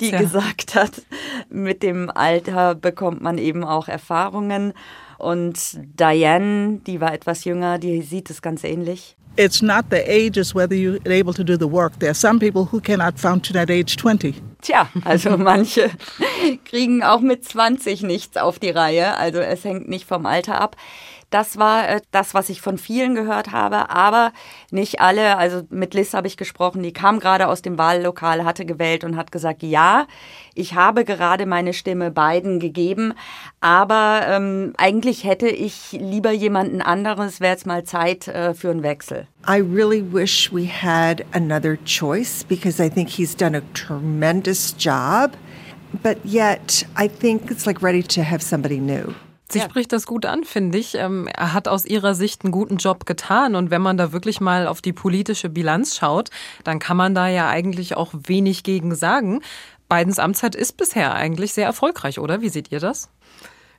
die 0.00 0.10
ja. 0.10 0.18
gesagt 0.18 0.74
hat, 0.74 1.02
mit 1.50 1.82
dem 1.82 2.10
Alter 2.10 2.74
bekommt 2.74 3.20
man 3.20 3.36
eben 3.36 3.62
auch 3.62 3.88
Erfahrungen. 3.88 4.72
Und 5.18 5.78
Diane, 6.00 6.80
die 6.86 7.00
war 7.00 7.12
etwas 7.12 7.44
jünger, 7.44 7.78
die 7.78 8.00
sieht 8.02 8.30
es 8.30 8.40
ganz 8.40 8.64
ähnlich. 8.64 9.16
It's 9.36 9.62
not 9.62 9.86
the 9.90 9.96
age, 9.96 10.36
it's 10.36 10.54
whether 10.54 10.76
you're 10.76 11.00
able 11.06 11.34
to 11.34 11.42
do 11.42 11.56
the 11.56 11.70
work. 11.70 11.98
There 11.98 12.10
are 12.10 12.14
some 12.14 12.38
people 12.38 12.68
who 12.70 12.80
cannot 12.80 13.18
function 13.18 13.56
at 13.56 13.68
age 13.68 13.96
20. 13.96 14.40
Tja, 14.64 14.88
also 15.04 15.30
manche 15.36 15.90
kriegen 16.64 17.02
auch 17.02 17.20
mit 17.20 17.44
20 17.44 18.02
nichts 18.02 18.38
auf 18.38 18.58
die 18.58 18.70
Reihe. 18.70 19.16
Also 19.16 19.38
es 19.38 19.62
hängt 19.64 19.88
nicht 19.88 20.06
vom 20.08 20.24
Alter 20.24 20.60
ab. 20.60 20.76
Das 21.34 21.58
war 21.58 21.88
äh, 21.88 22.00
das, 22.12 22.32
was 22.32 22.48
ich 22.48 22.60
von 22.60 22.78
vielen 22.78 23.16
gehört 23.16 23.50
habe, 23.50 23.90
aber 23.90 24.32
nicht 24.70 25.00
alle. 25.00 25.36
Also 25.36 25.62
mit 25.68 25.92
Liz 25.92 26.14
habe 26.14 26.28
ich 26.28 26.36
gesprochen, 26.36 26.80
die 26.84 26.92
kam 26.92 27.18
gerade 27.18 27.48
aus 27.48 27.60
dem 27.60 27.76
Wahllokal, 27.76 28.44
hatte 28.44 28.64
gewählt 28.64 29.02
und 29.02 29.16
hat 29.16 29.32
gesagt, 29.32 29.64
ja, 29.64 30.06
ich 30.54 30.76
habe 30.76 31.04
gerade 31.04 31.44
meine 31.44 31.72
Stimme 31.72 32.12
beiden 32.12 32.60
gegeben, 32.60 33.14
aber 33.60 34.20
ähm, 34.28 34.74
eigentlich 34.76 35.24
hätte 35.24 35.48
ich 35.48 35.90
lieber 35.90 36.30
jemanden 36.30 36.80
anderes, 36.80 37.40
wäre 37.40 37.54
jetzt 37.54 37.66
mal 37.66 37.82
Zeit 37.82 38.28
äh, 38.28 38.54
für 38.54 38.70
einen 38.70 38.84
Wechsel. 38.84 39.26
I 39.44 39.58
really 39.58 40.04
wish 40.12 40.52
we 40.52 40.68
had 40.68 41.24
another 41.32 41.76
choice 41.84 42.44
because 42.44 42.80
I 42.80 42.88
think 42.88 43.08
he's 43.08 43.36
done 43.36 43.56
a 43.56 43.62
tremendous 43.74 44.72
job. 44.78 45.32
But 46.00 46.18
yet, 46.24 46.86
I 46.96 47.08
think 47.08 47.50
it's 47.50 47.66
like 47.66 47.82
ready 47.82 48.04
to 48.04 48.22
have 48.22 48.40
somebody 48.40 48.78
new. 48.78 49.14
Sie 49.54 49.60
ja. 49.60 49.66
spricht 49.66 49.92
das 49.92 50.04
gut 50.04 50.26
an, 50.26 50.42
finde 50.42 50.78
ich. 50.78 50.96
Ähm, 50.96 51.28
er 51.28 51.52
hat 51.52 51.68
aus 51.68 51.86
ihrer 51.86 52.16
Sicht 52.16 52.42
einen 52.42 52.50
guten 52.50 52.76
Job 52.76 53.06
getan. 53.06 53.54
Und 53.54 53.70
wenn 53.70 53.82
man 53.82 53.96
da 53.96 54.12
wirklich 54.12 54.40
mal 54.40 54.66
auf 54.66 54.82
die 54.82 54.92
politische 54.92 55.48
Bilanz 55.48 55.96
schaut, 55.96 56.30
dann 56.64 56.80
kann 56.80 56.96
man 56.96 57.14
da 57.14 57.28
ja 57.28 57.48
eigentlich 57.48 57.96
auch 57.96 58.12
wenig 58.12 58.64
gegen 58.64 58.96
sagen. 58.96 59.42
Bidens 59.88 60.18
Amtszeit 60.18 60.56
ist 60.56 60.76
bisher 60.76 61.14
eigentlich 61.14 61.54
sehr 61.54 61.66
erfolgreich, 61.66 62.18
oder? 62.18 62.40
Wie 62.40 62.48
seht 62.48 62.72
ihr 62.72 62.80
das? 62.80 63.10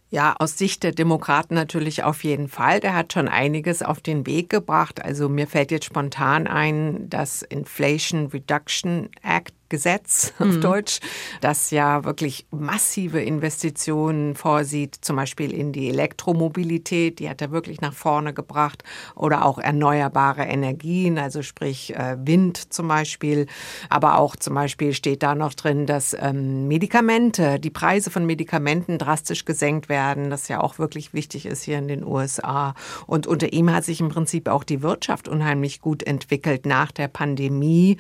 Ja, 0.10 0.36
aus 0.40 0.58
Sicht 0.58 0.84
der 0.84 0.94
Demokraten 0.94 1.56
natürlich 1.56 2.04
auf 2.04 2.24
jeden 2.24 2.48
Fall. 2.48 2.80
Der 2.80 2.96
hat 2.96 3.12
schon 3.12 3.28
einiges 3.28 3.84
auf 3.84 4.00
den 4.00 4.26
Weg 4.26 4.50
gebracht. 4.50 5.04
Also 5.04 5.28
mir 5.28 5.46
fällt 5.46 5.72
jetzt 5.72 5.86
spontan 5.86 6.48
ein, 6.48 7.10
das 7.10 7.42
Inflation 7.42 8.28
Reduction 8.28 9.10
Act 9.24 9.54
Gesetz 9.76 10.32
auf 10.40 10.48
mhm. 10.48 10.62
Deutsch, 10.62 11.02
das 11.42 11.70
ja 11.70 12.06
wirklich 12.06 12.48
massive 12.50 13.22
Investitionen 13.22 14.36
vorsieht, 14.36 14.96
zum 15.02 15.18
Beispiel 15.18 15.52
in 15.54 15.74
die 15.74 15.90
Elektromobilität, 15.90 17.20
die 17.20 17.30
hat 17.30 17.42
er 17.42 17.52
wirklich 17.52 17.82
nach 17.82 17.94
vorne 17.94 18.34
gebracht, 18.34 18.86
oder 19.16 19.44
auch 19.44 19.58
erneuerbare 19.58 20.44
Energien, 20.44 21.20
also 21.20 21.42
sprich 21.42 21.94
äh, 21.94 22.16
Wind 22.26 22.74
zum 22.74 22.88
Beispiel. 22.88 23.48
Aber 23.90 24.18
auch 24.18 24.38
zum 24.38 24.56
Beispiel 24.56 24.94
steht 24.94 25.24
da 25.24 25.36
noch 25.36 25.54
drin, 25.54 25.86
dass 25.86 26.16
ähm, 26.18 26.70
Medikamente, 26.70 27.60
die 27.60 27.70
Preise 27.70 28.10
von 28.10 28.26
Medikamenten 28.26 28.98
drastisch 28.98 29.44
gesenkt 29.44 29.90
werden, 29.90 30.30
das 30.30 30.48
ja 30.48 30.62
auch 30.62 30.80
wirklich 30.80 31.14
wichtig 31.14 31.46
ist 31.48 31.64
hier 31.64 31.80
in 31.80 31.90
den 31.90 32.06
USA. 32.06 32.76
Und 33.08 33.28
unter 33.28 33.52
ihm 33.52 33.74
hat 33.74 33.84
sich 33.84 34.00
im 34.00 34.08
Prinzip 34.08 34.48
auch 34.48 34.64
die 34.64 34.82
Wirtschaft 34.82 35.28
unheimlich 35.28 35.82
gut 35.82 36.02
entwickelt 36.02 36.66
nach 36.66 36.94
der 36.94 37.10
Pandemie, 37.10 37.98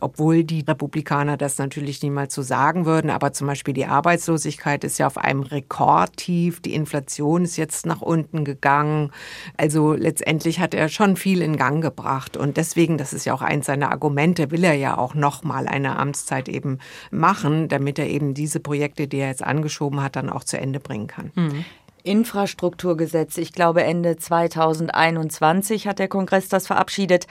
obwohl 0.00 0.42
die 0.42 0.62
Republik 0.62 1.11
Republikaner 1.12 1.36
das 1.36 1.58
natürlich 1.58 2.02
niemals 2.02 2.34
so 2.34 2.42
sagen 2.42 2.86
würden, 2.86 3.10
aber 3.10 3.32
zum 3.32 3.46
Beispiel 3.46 3.74
die 3.74 3.86
Arbeitslosigkeit 3.86 4.82
ist 4.84 4.98
ja 4.98 5.06
auf 5.06 5.18
einem 5.18 5.42
Rekordtief, 5.42 6.60
die 6.60 6.74
Inflation 6.74 7.44
ist 7.44 7.56
jetzt 7.56 7.86
nach 7.86 8.00
unten 8.00 8.44
gegangen. 8.44 9.10
Also 9.56 9.92
letztendlich 9.92 10.58
hat 10.58 10.74
er 10.74 10.88
schon 10.88 11.16
viel 11.16 11.42
in 11.42 11.56
Gang 11.56 11.82
gebracht 11.82 12.36
und 12.36 12.56
deswegen, 12.56 12.96
das 12.96 13.12
ist 13.12 13.26
ja 13.26 13.34
auch 13.34 13.42
eins 13.42 13.66
seiner 13.66 13.90
Argumente, 13.90 14.50
will 14.50 14.64
er 14.64 14.74
ja 14.74 14.96
auch 14.96 15.14
nochmal 15.14 15.68
eine 15.68 15.98
Amtszeit 15.98 16.48
eben 16.48 16.78
machen, 17.10 17.68
damit 17.68 17.98
er 17.98 18.08
eben 18.08 18.34
diese 18.34 18.60
Projekte, 18.60 19.06
die 19.06 19.18
er 19.18 19.28
jetzt 19.28 19.44
angeschoben 19.44 20.02
hat, 20.02 20.16
dann 20.16 20.30
auch 20.30 20.44
zu 20.44 20.58
Ende 20.58 20.80
bringen 20.80 21.06
kann. 21.06 21.30
Mhm. 21.34 21.64
Infrastrukturgesetz. 22.04 23.36
Ich 23.36 23.52
glaube, 23.52 23.84
Ende 23.84 24.16
2021 24.16 25.86
hat 25.86 26.00
der 26.00 26.08
Kongress 26.08 26.48
das 26.48 26.66
verabschiedet. 26.66 27.26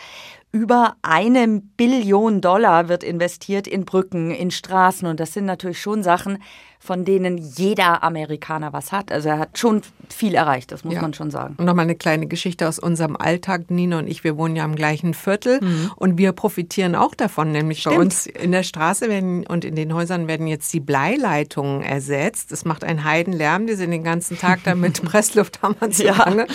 Über 0.54 0.98
eine 1.02 1.62
Billion 1.78 2.42
Dollar 2.42 2.90
wird 2.90 3.06
investiert 3.06 3.68
in 3.68 3.86
Brücken, 3.86 4.32
in 4.32 4.52
Straßen. 4.52 5.08
Und 5.08 5.22
das 5.22 5.34
sind 5.34 5.46
natürlich 5.46 5.82
schon 5.82 6.04
Sachen, 6.04 6.40
von 6.78 7.06
denen 7.06 7.38
jeder 7.38 8.04
Amerikaner 8.04 8.74
was 8.74 8.92
hat. 8.92 9.12
Also 9.12 9.30
er 9.30 9.40
hat 9.40 9.58
schon 9.58 9.82
viel 10.10 10.34
erreicht, 10.34 10.72
das 10.72 10.84
muss 10.84 10.96
ja. 10.96 11.02
man 11.02 11.14
schon 11.14 11.30
sagen. 11.30 11.56
Und 11.58 11.66
nochmal 11.66 11.84
eine 11.84 11.96
kleine 11.96 12.28
Geschichte 12.28 12.68
aus 12.68 12.80
unserem 12.80 13.16
Alltag. 13.16 13.70
Nina 13.70 14.00
und 14.00 14.08
ich, 14.08 14.24
wir 14.24 14.36
wohnen 14.36 14.56
ja 14.56 14.66
im 14.66 14.76
gleichen 14.76 15.14
Viertel 15.14 15.62
mhm. 15.62 15.92
und 15.96 16.18
wir 16.18 16.32
profitieren 16.34 16.96
auch 16.96 17.16
davon. 17.16 17.52
Nämlich 17.52 17.82
Stimmt. 17.82 17.96
bei 17.96 18.02
uns 18.02 18.26
in 18.26 18.52
der 18.52 18.64
Straße 18.64 19.08
werden 19.10 19.46
und 19.46 19.64
in 19.64 19.76
den 19.76 19.94
Häusern 19.94 20.28
werden 20.28 20.48
jetzt 20.48 20.74
die 20.74 20.80
Bleileitungen 20.80 21.82
ersetzt. 21.82 22.52
Das 22.52 22.66
macht 22.66 22.84
einen 22.84 23.04
Heidenlärm. 23.04 23.68
Die 23.68 23.76
sind 23.76 23.92
den 23.92 24.04
ganzen 24.04 24.38
Tag 24.38 24.64
da 24.64 24.74
mit 24.74 25.02
Presslufthammer 25.06 25.92
zu 25.92 26.04
ja. 26.04 26.46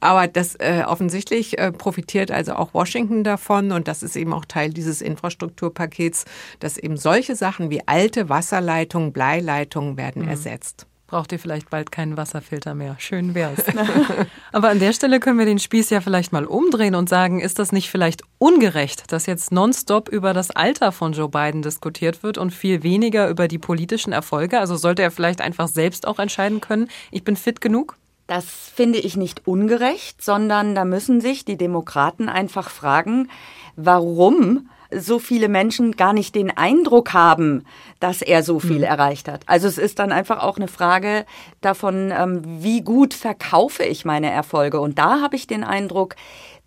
Aber 0.00 0.26
das 0.26 0.56
äh, 0.56 0.82
offensichtlich 0.86 1.58
äh, 1.58 1.70
profitiert 1.70 2.30
also 2.32 2.54
auch 2.54 2.74
Washington 2.74 3.22
davon 3.22 3.45
und 3.48 3.88
das 3.88 4.02
ist 4.02 4.16
eben 4.16 4.32
auch 4.32 4.44
Teil 4.44 4.70
dieses 4.72 5.02
Infrastrukturpakets, 5.02 6.24
dass 6.60 6.78
eben 6.78 6.96
solche 6.96 7.36
Sachen 7.36 7.70
wie 7.70 7.86
alte 7.86 8.28
Wasserleitungen, 8.28 9.12
Bleileitungen, 9.12 9.66
Leitungen 9.66 9.96
werden 9.96 10.22
mhm. 10.22 10.28
ersetzt. 10.28 10.86
Braucht 11.06 11.30
ihr 11.30 11.38
vielleicht 11.38 11.70
bald 11.70 11.92
keinen 11.92 12.16
Wasserfilter 12.16 12.74
mehr. 12.74 12.96
Schön 12.98 13.34
wär's. 13.36 13.64
Aber 14.52 14.70
an 14.70 14.80
der 14.80 14.92
Stelle 14.92 15.20
können 15.20 15.38
wir 15.38 15.46
den 15.46 15.60
Spieß 15.60 15.90
ja 15.90 16.00
vielleicht 16.00 16.32
mal 16.32 16.44
umdrehen 16.44 16.96
und 16.96 17.08
sagen, 17.08 17.40
ist 17.40 17.60
das 17.60 17.70
nicht 17.70 17.90
vielleicht 17.90 18.22
ungerecht, 18.38 19.12
dass 19.12 19.26
jetzt 19.26 19.52
nonstop 19.52 20.08
über 20.08 20.34
das 20.34 20.50
Alter 20.50 20.90
von 20.90 21.12
Joe 21.12 21.28
Biden 21.28 21.62
diskutiert 21.62 22.24
wird 22.24 22.38
und 22.38 22.52
viel 22.52 22.82
weniger 22.82 23.28
über 23.28 23.46
die 23.46 23.58
politischen 23.58 24.12
Erfolge? 24.12 24.58
Also 24.58 24.74
sollte 24.74 25.02
er 25.02 25.12
vielleicht 25.12 25.40
einfach 25.40 25.68
selbst 25.68 26.08
auch 26.08 26.18
entscheiden 26.18 26.60
können, 26.60 26.88
ich 27.12 27.22
bin 27.22 27.36
fit 27.36 27.60
genug? 27.60 27.96
Das 28.26 28.44
finde 28.44 28.98
ich 28.98 29.16
nicht 29.16 29.46
ungerecht, 29.46 30.22
sondern 30.22 30.74
da 30.74 30.84
müssen 30.84 31.20
sich 31.20 31.44
die 31.44 31.56
Demokraten 31.56 32.28
einfach 32.28 32.70
fragen, 32.70 33.30
warum 33.76 34.68
so 34.90 35.18
viele 35.18 35.48
Menschen 35.48 35.92
gar 35.92 36.12
nicht 36.12 36.34
den 36.34 36.56
Eindruck 36.56 37.12
haben, 37.12 37.64
dass 38.00 38.22
er 38.22 38.42
so 38.42 38.58
viel 38.60 38.78
mhm. 38.78 38.84
erreicht 38.84 39.28
hat. 39.28 39.42
Also 39.46 39.68
es 39.68 39.78
ist 39.78 39.98
dann 39.98 40.12
einfach 40.12 40.42
auch 40.42 40.56
eine 40.56 40.68
Frage 40.68 41.26
davon, 41.60 42.12
ähm, 42.16 42.42
wie 42.62 42.82
gut 42.82 43.14
verkaufe 43.14 43.84
ich 43.84 44.04
meine 44.04 44.30
Erfolge. 44.30 44.80
Und 44.80 44.98
da 44.98 45.20
habe 45.20 45.36
ich 45.36 45.46
den 45.46 45.64
Eindruck, 45.64 46.16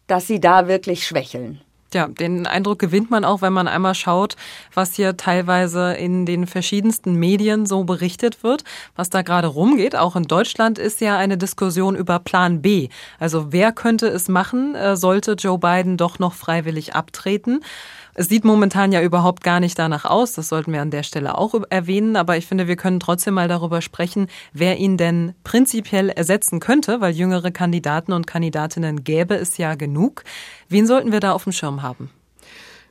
dass 0.07 0.27
sie 0.27 0.39
da 0.39 0.67
wirklich 0.67 1.05
schwächeln. 1.05 1.61
Ja, 1.93 2.07
den 2.07 2.45
Eindruck 2.45 2.77
gewinnt 2.77 3.09
man 3.09 3.25
auch, 3.25 3.41
wenn 3.41 3.53
man 3.53 3.67
einmal 3.67 3.95
schaut, 3.95 4.35
was 4.75 4.93
hier 4.93 5.17
teilweise 5.17 5.93
in 5.93 6.27
den 6.27 6.45
verschiedensten 6.45 7.15
Medien 7.15 7.65
so 7.65 7.83
berichtet 7.83 8.43
wird, 8.43 8.63
was 8.95 9.09
da 9.09 9.23
gerade 9.23 9.47
rumgeht. 9.47 9.95
Auch 9.95 10.15
in 10.15 10.23
Deutschland 10.23 10.77
ist 10.77 11.01
ja 11.01 11.17
eine 11.17 11.37
Diskussion 11.37 11.95
über 11.95 12.19
Plan 12.19 12.61
B. 12.61 12.89
Also 13.17 13.51
wer 13.51 13.71
könnte 13.71 14.07
es 14.07 14.27
machen, 14.27 14.75
äh, 14.75 14.95
sollte 14.95 15.33
Joe 15.33 15.57
Biden 15.57 15.97
doch 15.97 16.19
noch 16.19 16.33
freiwillig 16.33 16.93
abtreten? 16.93 17.61
Es 18.19 18.27
sieht 18.27 18.43
momentan 18.43 18.91
ja 18.91 19.01
überhaupt 19.01 19.45
gar 19.45 19.61
nicht 19.61 19.79
danach 19.79 20.03
aus, 20.03 20.33
das 20.33 20.49
sollten 20.49 20.73
wir 20.73 20.81
an 20.81 20.91
der 20.91 21.03
Stelle 21.03 21.37
auch 21.37 21.55
erwähnen, 21.69 22.17
aber 22.17 22.35
ich 22.35 22.47
finde, 22.47 22.67
wir 22.67 22.75
können 22.75 22.99
trotzdem 22.99 23.35
mal 23.35 23.47
darüber 23.47 23.81
sprechen, 23.81 24.27
wer 24.51 24.75
ihn 24.75 24.97
denn 24.97 25.35
prinzipiell 25.45 26.09
ersetzen 26.09 26.59
könnte, 26.59 26.99
weil 26.99 27.13
jüngere 27.13 27.51
Kandidaten 27.51 28.11
und 28.11 28.27
Kandidatinnen 28.27 29.05
gäbe 29.05 29.35
es 29.35 29.55
ja 29.55 29.75
genug. 29.75 30.25
Wen 30.67 30.85
sollten 30.85 31.13
wir 31.13 31.21
da 31.21 31.31
auf 31.31 31.45
dem 31.45 31.53
Schirm 31.53 31.81
haben? 31.81 32.09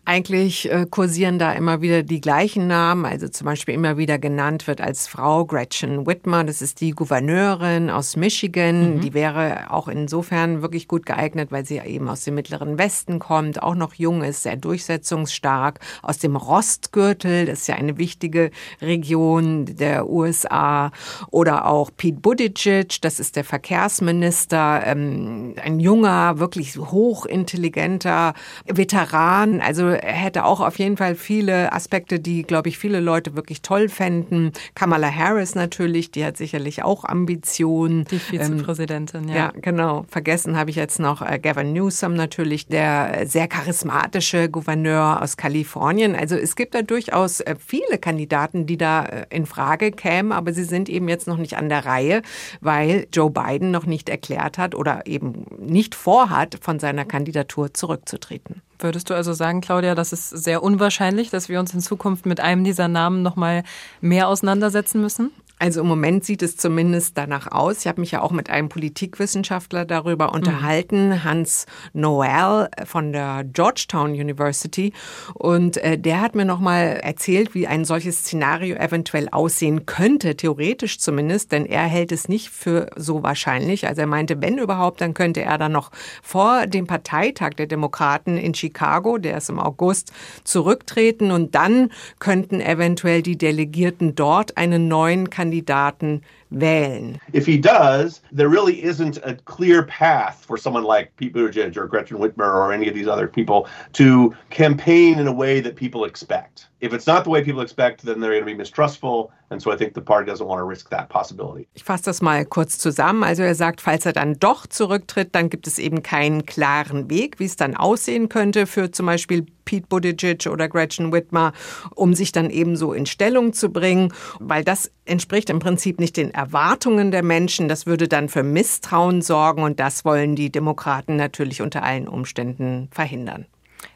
Eigentlich 0.09 0.73
äh, 0.73 0.87
kursieren 0.88 1.38
da 1.38 1.53
immer 1.53 1.83
wieder 1.83 2.03
die 2.03 2.23
gleichen 2.23 2.67
Namen, 2.67 3.05
also 3.05 3.29
zum 3.29 3.45
Beispiel 3.45 3.75
immer 3.75 3.99
wieder 3.99 4.19
genannt 4.19 4.67
wird 4.67 4.81
als 4.81 5.07
Frau 5.07 5.45
Gretchen 5.45 6.07
Whitmer, 6.07 6.45
das 6.45 6.62
ist 6.62 6.81
die 6.81 6.93
Gouverneurin 6.93 7.91
aus 7.91 8.17
Michigan, 8.17 8.95
mhm. 8.95 9.00
die 9.03 9.12
wäre 9.12 9.71
auch 9.71 9.87
insofern 9.87 10.62
wirklich 10.62 10.88
gut 10.88 11.05
geeignet, 11.05 11.53
weil 11.53 11.67
sie 11.67 11.77
eben 11.81 12.09
aus 12.09 12.25
dem 12.25 12.37
mittleren 12.37 12.79
Westen 12.79 13.19
kommt, 13.19 13.62
auch 13.62 13.75
noch 13.75 13.93
jung 13.93 14.23
ist, 14.23 14.45
sehr 14.45 14.57
durchsetzungsstark, 14.57 15.79
aus 16.00 16.17
dem 16.17 16.37
Rostgürtel, 16.37 17.45
das 17.45 17.61
ist 17.61 17.69
ja 17.69 17.75
eine 17.75 17.99
wichtige 17.99 18.50
Region 18.81 19.67
der 19.67 20.09
USA, 20.09 20.91
oder 21.31 21.67
auch 21.67 21.91
Pete 21.95 22.19
Buttigieg, 22.19 23.03
das 23.03 23.21
ist 23.21 23.37
der 23.37 23.45
Verkehrsminister, 23.45 24.85
ähm, 24.87 25.55
ein 25.62 25.81
junger, 25.81 26.38
wirklich 26.38 26.79
hochintelligenter 26.79 28.33
Veteran, 28.65 29.61
also 29.61 29.98
hätte 30.02 30.45
auch 30.45 30.61
auf 30.61 30.78
jeden 30.78 30.97
Fall 30.97 31.14
viele 31.14 31.73
Aspekte, 31.73 32.21
die, 32.21 32.43
glaube 32.43 32.69
ich, 32.69 32.78
viele 32.78 33.00
Leute 33.00 33.37
wirklich 33.37 33.62
toll 33.62 33.88
fänden. 33.88 34.52
Kamala 34.75 35.11
Harris 35.11 35.55
natürlich, 35.55 36.11
die 36.11 36.25
hat 36.25 36.37
sicherlich 36.37 36.83
auch 36.83 37.05
Ambitionen. 37.05 38.05
Die 38.05 38.19
Vizepräsidentin, 38.19 39.25
ähm, 39.25 39.28
ja. 39.28 39.37
Ja, 39.37 39.52
genau. 39.61 40.05
Vergessen 40.09 40.57
habe 40.57 40.71
ich 40.71 40.76
jetzt 40.76 40.99
noch 40.99 41.23
äh, 41.23 41.38
Gavin 41.38 41.73
Newsom 41.73 42.14
natürlich, 42.14 42.67
der 42.67 43.26
sehr 43.26 43.49
charismatische 43.49 44.49
Gouverneur 44.49 45.23
aus 45.23 45.37
Kalifornien. 45.37 46.14
Also 46.14 46.37
es 46.37 46.57
gibt 46.57 46.75
da 46.75 46.83
durchaus 46.83 47.40
äh, 47.40 47.57
viele 47.59 47.99
Kandidaten, 47.99 48.67
die 48.67 48.76
da 48.76 49.05
äh, 49.05 49.26
in 49.31 49.47
Frage 49.47 49.90
kämen, 49.90 50.33
aber 50.33 50.52
sie 50.52 50.64
sind 50.64 50.88
eben 50.88 51.09
jetzt 51.09 51.26
noch 51.26 51.38
nicht 51.38 51.57
an 51.57 51.69
der 51.69 51.85
Reihe, 51.85 52.23
weil 52.61 53.07
Joe 53.12 53.31
Biden 53.31 53.71
noch 53.71 53.87
nicht 53.87 54.09
erklärt 54.09 54.59
hat 54.59 54.75
oder 54.75 55.07
eben 55.07 55.47
nicht 55.59 55.95
vorhat, 55.95 56.59
von 56.61 56.78
seiner 56.78 57.05
Kandidatur 57.05 57.75
zurückzutreten. 57.75 58.62
Würdest 58.79 59.11
du 59.11 59.15
also 59.15 59.33
sagen, 59.33 59.61
Claudia, 59.61 59.95
das 59.95 60.13
ist 60.13 60.31
sehr 60.31 60.63
unwahrscheinlich, 60.63 61.31
dass 61.31 61.49
wir 61.49 61.59
uns 61.59 61.75
in 61.75 61.81
Zukunft 61.81 62.27
mit 62.27 62.41
einem 62.41 62.63
dieser 62.65 62.89
Namen 62.89 63.23
noch 63.23 63.37
mal 63.37 63.65
mehr 64.01 64.29
auseinandersetzen 64.29 65.01
müssen? 65.01 65.33
Also 65.59 65.81
im 65.81 65.88
Moment 65.88 66.25
sieht 66.25 66.43
es 66.43 66.57
zumindest 66.57 67.19
danach 67.19 67.50
aus. 67.50 67.81
Ich 67.81 67.87
habe 67.88 68.00
mich 68.00 68.12
ja 68.12 68.23
auch 68.23 68.31
mit 68.31 68.49
einem 68.49 68.69
Politikwissenschaftler 68.69 69.85
darüber 69.85 70.33
unterhalten, 70.33 71.09
mhm. 71.09 71.25
Hans 71.25 71.67
Noel 71.93 72.69
von 72.85 73.12
der 73.12 73.45
Georgetown 73.45 74.12
University. 74.12 74.93
Und 75.35 75.79
äh, 75.79 75.99
der 75.99 76.21
hat 76.21 76.37
mir 76.37 76.45
nochmal 76.45 77.00
erzählt, 77.03 77.55
wie 77.55 77.67
ein 77.67 77.85
solches 77.85 78.21
Szenario 78.21 78.77
eventuell 78.77 79.29
aussehen 79.31 79.85
könnte, 79.85 80.37
theoretisch 80.37 81.00
zumindest, 81.00 81.50
denn 81.50 81.67
er 81.67 81.85
hält 81.85 82.12
es 82.12 82.29
nicht 82.29 82.50
für 82.50 82.91
so 82.95 83.25
wahrscheinlich. 83.25 83.88
Also 83.88 84.03
er 84.03 84.07
meinte, 84.07 84.41
wenn 84.41 84.59
überhaupt, 84.59 85.00
dann 85.00 85.15
könnte 85.15 85.43
er 85.43 85.59
dann 85.59 85.73
noch 85.73 85.91
vor 86.23 86.67
dem 86.69 86.87
Parteitag 86.87 87.55
der 87.55 87.67
Demokraten 87.67 88.37
in 88.37 88.55
Chicago, 88.55 89.19
der 89.19 89.38
ist 89.38 89.50
im 89.50 89.59
August, 89.59 90.12
zurücktreten 90.45 91.33
und 91.33 91.57
dann 91.57 91.91
könnten 92.21 92.61
eventuell 92.61 93.23
die 93.23 93.37
Delegierten 93.37 94.15
dort 94.15 94.57
einen 94.57 94.87
neuen 94.87 95.31
Kandidaten 95.31 95.48
Kandidaten 95.49 96.23
wählen. 96.50 97.19
If 97.33 97.47
he 97.47 97.59
does, 97.59 98.21
there 98.33 98.49
really 98.49 98.83
isn't 98.83 99.19
a 99.25 99.35
clear 99.45 99.83
path 99.85 100.45
for 100.47 100.57
someone 100.57 100.85
like 100.85 101.14
Pete 101.17 101.33
Buttigieg 101.33 101.76
or 101.76 101.87
Gretchen 101.87 102.19
Whitmer 102.19 102.55
or 102.55 102.73
any 102.73 102.88
of 102.88 102.95
these 102.95 103.09
other 103.09 103.28
people 103.28 103.67
to 103.95 104.35
campaign 104.50 105.19
in 105.19 105.26
a 105.26 105.33
way 105.33 105.61
that 105.61 105.76
people 105.76 106.05
expect. 106.05 106.69
If 106.81 106.93
it's 106.93 107.07
not 107.07 107.25
the 107.25 107.31
way 107.31 107.43
people 107.43 107.61
expect, 107.61 108.05
then 108.05 108.21
they're 108.21 108.31
going 108.31 108.43
to 108.43 108.47
be 108.47 108.55
mistrustful. 108.55 109.33
And 109.50 109.61
so 109.61 109.73
I 109.73 109.76
think 109.76 109.95
the 109.95 110.00
party 110.00 110.31
doesn't 110.31 110.47
want 110.47 110.61
to 110.61 110.64
risk 110.64 110.90
that 110.90 111.09
possibility. 111.09 111.67
Ich 111.75 111.83
fasse 111.83 112.05
das 112.05 112.23
mal 112.23 112.45
kurz 112.45 112.78
zusammen. 112.78 113.25
Also 113.25 113.43
er 113.43 113.55
sagt, 113.55 113.81
falls 113.81 114.07
er 114.07 114.12
dann 114.12 114.35
doch 114.35 114.67
zurücktritt, 114.67 115.35
dann 115.35 115.50
gibt 115.50 115.67
es 115.67 115.78
eben 115.78 116.02
keinen 116.02 116.47
klaren 116.47 117.11
Weg, 117.11 117.40
wie 117.40 117.47
es 117.47 117.57
dann 117.57 117.75
aussehen 117.75 118.28
könnte 118.28 118.67
für 118.67 118.93
zum 118.93 119.07
Beispiel 119.07 119.47
Pete 119.64 119.87
Buttigieg 119.88 120.47
oder 120.47 120.69
Gretchen 120.69 121.12
Whitmer, 121.12 121.52
um 121.95 122.14
sich 122.14 122.31
dann 122.31 122.49
eben 122.49 122.76
so 122.76 122.93
in 122.93 123.07
Stellung 123.07 123.52
zu 123.52 123.71
bringen, 123.71 124.12
weil 124.38 124.62
das 124.62 124.90
entspricht 125.05 125.50
im 125.50 125.59
Prinzip 125.59 125.99
nicht 125.99 126.17
den 126.17 126.35
Erwartungen 126.38 127.11
der 127.11 127.25
Menschen. 127.25 127.68
Das 127.68 127.85
würde 127.85 128.07
dann 128.07 128.28
für 128.28 128.45
Misstrauen 128.45 129.23
sorgen 129.23 129.64
und 129.64 129.80
das 129.80 130.04
wollen 130.04 130.37
die 130.37 130.52
Demokraten 130.52 131.16
natürlich 131.16 131.62
unter 131.62 131.83
allen 131.83 132.07
Umständen 132.07 132.88
verhindern. 132.92 133.47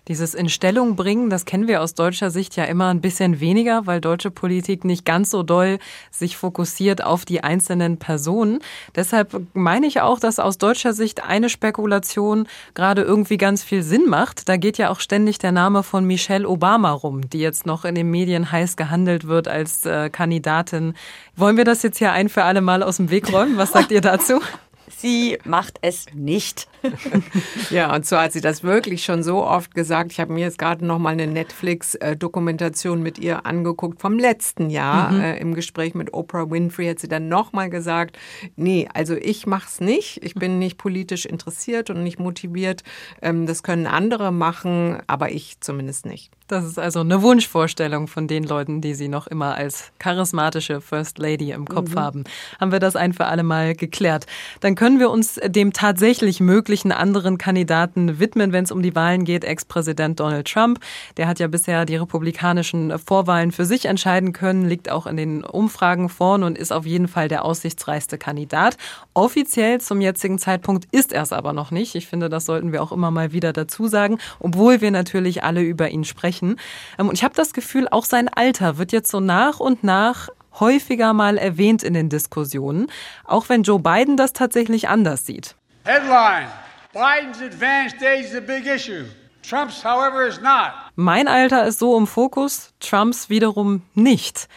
Dieses 0.09 0.35
in 0.35 0.49
Stellung 0.49 0.97
bringen, 0.97 1.31
das 1.31 1.45
kennen 1.45 1.69
wir 1.69 1.81
aus 1.81 1.95
deutscher 1.95 2.31
Sicht 2.31 2.57
ja 2.57 2.65
immer 2.65 2.89
ein 2.89 3.01
bisschen 3.01 3.39
weniger, 3.39 3.87
weil 3.87 4.01
deutsche 4.01 4.33
Politik 4.33 4.85
nicht 4.85 5.05
ganz 5.05 5.31
so 5.31 5.45
doll 5.45 5.79
sich 6.11 6.37
fokussiert 6.37 7.05
auf 7.05 7.25
die 7.25 7.45
einzelnen 7.45 7.99
Personen. 7.99 8.59
Deshalb 8.97 9.41
meine 9.55 9.87
ich 9.87 10.01
auch, 10.01 10.19
dass 10.19 10.41
aus 10.41 10.59
deutscher 10.59 10.93
Sicht 10.93 11.23
eine 11.25 11.49
Spekulation 11.49 12.49
gerade 12.75 13.03
irgendwie 13.03 13.37
ganz 13.37 13.63
viel 13.63 13.85
Sinn 13.85 14.09
macht. 14.09 14.49
Da 14.49 14.57
geht 14.57 14.77
ja 14.77 14.91
auch 14.91 14.99
ständig 14.99 15.39
der 15.39 15.53
Name 15.53 15.85
von 15.85 16.05
Michelle 16.05 16.49
Obama 16.49 16.91
rum, 16.91 17.31
die 17.31 17.39
jetzt 17.39 17.65
noch 17.65 17.85
in 17.85 17.95
den 17.95 18.11
Medien 18.11 18.51
heiß 18.51 18.77
gehandelt 18.77 19.29
wird 19.29 19.47
als 19.47 19.87
äh, 19.87 20.11
Kandidatin. 20.11 20.95
Wollen 21.37 21.57
wir 21.57 21.65
das 21.65 21.83
jetzt 21.85 21.99
hier 21.99 22.11
ein 22.11 22.29
für 22.29 22.43
alle 22.43 22.61
Mal 22.61 22.83
aus 22.83 22.97
dem 22.97 23.11
Weg 23.11 23.33
räumen? 23.33 23.57
Was 23.57 23.71
sagt 23.71 23.93
ihr 23.93 24.01
dazu? 24.01 24.41
Sie 24.97 25.39
macht 25.45 25.79
es 25.83 26.07
nicht. 26.15 26.69
ja, 27.71 27.95
und 27.95 28.05
zwar 28.05 28.25
hat 28.25 28.33
sie 28.33 28.41
das 28.41 28.63
wirklich 28.63 29.05
schon 29.05 29.23
so 29.23 29.45
oft 29.45 29.75
gesagt. 29.75 30.13
Ich 30.13 30.21
habe 30.21 30.33
mir 30.33 30.41
jetzt 30.41 30.59
gerade 30.59 30.85
noch 30.85 30.99
mal 30.99 31.11
eine 31.11 31.27
Netflix-Dokumentation 31.27 33.03
mit 33.03 33.19
ihr 33.19 33.47
angeguckt 33.47 34.01
vom 34.01 34.19
letzten 34.19 34.71
Jahr. 34.71 35.11
Mhm. 35.11 35.21
Äh, 35.21 35.39
Im 35.39 35.55
Gespräch 35.55 35.95
mit 35.95 36.15
Oprah 36.15 36.51
Winfrey 36.51 36.89
hat 36.89 36.99
sie 36.99 37.09
dann 37.09 37.29
noch 37.29 37.53
mal 37.53 37.71
gesagt, 37.71 38.19
nee, 38.57 38.89
also 38.95 39.15
ich 39.15 39.47
mache 39.47 39.69
es 39.69 39.81
nicht. 39.81 40.23
Ich 40.23 40.35
bin 40.35 40.59
nicht 40.59 40.79
politisch 40.79 41.27
interessiert 41.27 41.91
und 41.91 42.03
nicht 42.03 42.19
motiviert. 42.19 42.83
Ähm, 43.21 43.47
das 43.47 43.63
können 43.63 43.87
andere 43.87 44.33
machen, 44.33 44.99
aber 45.07 45.31
ich 45.31 45.61
zumindest 45.61 46.07
nicht. 46.07 46.31
Das 46.53 46.67
ist 46.67 46.79
also 46.79 47.01
eine 47.01 47.23
Wunschvorstellung 47.23 48.09
von 48.09 48.29
den 48.29 48.45
Leuten, 48.45 48.83
die 48.83 48.93
sie 48.93 49.09
noch 49.09 49.27
immer 49.27 49.55
als 49.55 49.91
charismatische 49.99 50.83
First 50.83 51.17
Lady 51.17 51.51
im 51.51 51.67
Kopf 51.67 51.95
mhm. 51.95 51.99
haben. 51.99 52.25
Haben 52.61 52.73
wir 52.73 52.79
das 52.79 52.95
ein 52.95 53.15
für 53.15 53.25
alle 53.25 53.43
Mal 53.43 53.75
geklärt. 53.75 54.27
Dann 54.61 54.75
können 54.75 54.99
wir 54.99 55.09
uns 55.09 55.41
dem 55.43 55.73
tatsächlich 55.73 56.41
möglichen 56.41 56.93
anderen 56.93 57.39
Kandidaten 57.39 58.21
widmen, 58.21 58.53
wenn 58.53 58.65
es 58.65 58.71
um 58.71 58.83
die 58.83 58.95
Wahlen 58.95 59.25
geht. 59.25 59.45
Ex-Präsident 59.45 60.21
Donald 60.21 60.47
Trump, 60.47 60.81
der 61.17 61.27
hat 61.27 61.39
ja 61.39 61.47
bisher 61.47 61.87
die 61.87 61.97
republikanischen 61.97 62.99
Vorwahlen 62.99 63.51
für 63.51 63.65
sich 63.65 63.87
entscheiden 63.87 64.35
können, 64.35 64.69
liegt 64.69 64.91
auch 64.91 65.07
in 65.07 65.17
den 65.17 65.45
Umfragen 65.45 66.11
vorn 66.11 66.43
und 66.43 66.59
ist 66.59 66.71
auf 66.71 66.85
jeden 66.85 67.09
Fall 67.09 67.29
der 67.29 67.47
aussichtsreichste 67.47 68.19
Kandidat. 68.19 68.77
Offiziell 69.15 69.81
zum 69.81 70.03
jetzigen 70.03 70.39
Zeitpunkt 70.39 70.87
ist 70.93 71.15
er 71.15 71.23
es 71.23 71.33
aber 71.33 71.55
noch 71.55 71.71
nicht. 71.71 71.95
Ich 71.95 72.09
finde, 72.09 72.29
das 72.29 72.45
sollten 72.45 72.73
wir 72.73 72.83
auch 72.83 72.93
immer 72.93 73.11
mal 73.11 73.33
wieder 73.33 73.55
dazu 73.55 73.87
sagen, 73.87 74.19
obwohl 74.39 74.83
wir 74.83 74.91
natürlich 74.91 75.45
alle 75.45 75.63
über 75.63 75.89
ihn 75.89 76.05
sprechen 76.05 76.42
sprechen. 76.43 76.57
Ähm, 76.99 77.09
und 77.09 77.15
ich 77.15 77.25
habe 77.25 77.35
das 77.35 77.53
Gefühl, 77.53 77.89
auch 77.91 78.05
sein 78.05 78.29
Alter 78.29 78.79
wird 78.79 78.93
jetzt 78.93 79.11
so 79.11 79.21
nach 79.21 79.61
und 79.61 79.85
nach 79.85 80.29
häufiger 80.61 81.13
mal 81.13 81.39
erwähnt 81.39 81.83
in 81.83 81.95
den 81.95 82.09
Diskussionen, 82.09 82.89
auch 83.25 83.49
wenn 83.49 83.63
Joe 83.63 83.79
Biden 83.79 84.17
das 84.17 84.33
tatsächlich 84.33 84.89
anders 84.89 85.25
sieht. 85.25 85.57
Headline: 85.85 86.49
Biden's 86.93 87.41
advanced 87.41 88.03
age 88.03 88.27
is 88.27 88.35
a 88.35 88.41
big 88.41 88.67
issue. 88.67 89.07
Trump's, 89.49 89.85
however, 89.85 90.27
is 90.27 90.41
not. 90.41 90.73
Mein 90.95 91.27
Alter 91.27 91.67
ist 91.67 91.81
so 91.81 91.97
im 91.99 92.07
Fokus, 92.07 92.73
Trumps 92.79 93.29
wiederum 93.29 93.83
nicht. 93.95 94.49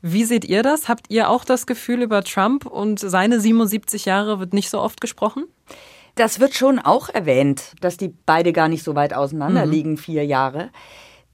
Wie 0.00 0.24
seht 0.24 0.44
ihr 0.44 0.64
das? 0.64 0.88
Habt 0.88 1.10
ihr 1.10 1.28
auch 1.28 1.44
das 1.44 1.64
Gefühl 1.64 2.02
über 2.02 2.24
Trump 2.24 2.66
und 2.66 2.98
seine 2.98 3.38
77 3.38 4.04
Jahre 4.04 4.40
wird 4.40 4.52
nicht 4.52 4.68
so 4.68 4.80
oft 4.80 5.00
gesprochen? 5.00 5.44
Das 6.16 6.40
wird 6.40 6.54
schon 6.54 6.80
auch 6.80 7.08
erwähnt, 7.08 7.74
dass 7.80 7.96
die 7.98 8.08
beide 8.26 8.52
gar 8.52 8.68
nicht 8.68 8.82
so 8.82 8.96
weit 8.96 9.14
auseinander 9.14 9.64
mhm. 9.64 9.72
liegen, 9.72 9.96
vier 9.96 10.26
Jahre. 10.26 10.70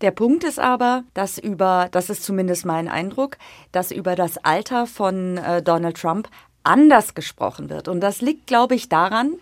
Der 0.01 0.11
Punkt 0.13 0.45
ist 0.45 0.61
aber, 0.61 1.05
dass 1.15 1.39
über, 1.39 1.89
das 1.91 2.11
ist 2.11 2.23
zumindest 2.23 2.65
mein 2.65 2.89
Eindruck, 2.89 3.37
dass 3.73 3.91
über 3.91 4.15
das 4.15 4.39
Alter 4.39 4.87
von 4.87 5.39
äh, 5.39 5.63
Donald 5.63 5.97
Trump 5.97 6.29
anders 6.63 7.15
gesprochen 7.15 7.71
wird. 7.71 7.89
Und 7.89 8.01
das 8.01 8.21
liegt, 8.21 8.47
glaube 8.47 8.75
ich, 8.75 8.89
daran, 8.89 9.35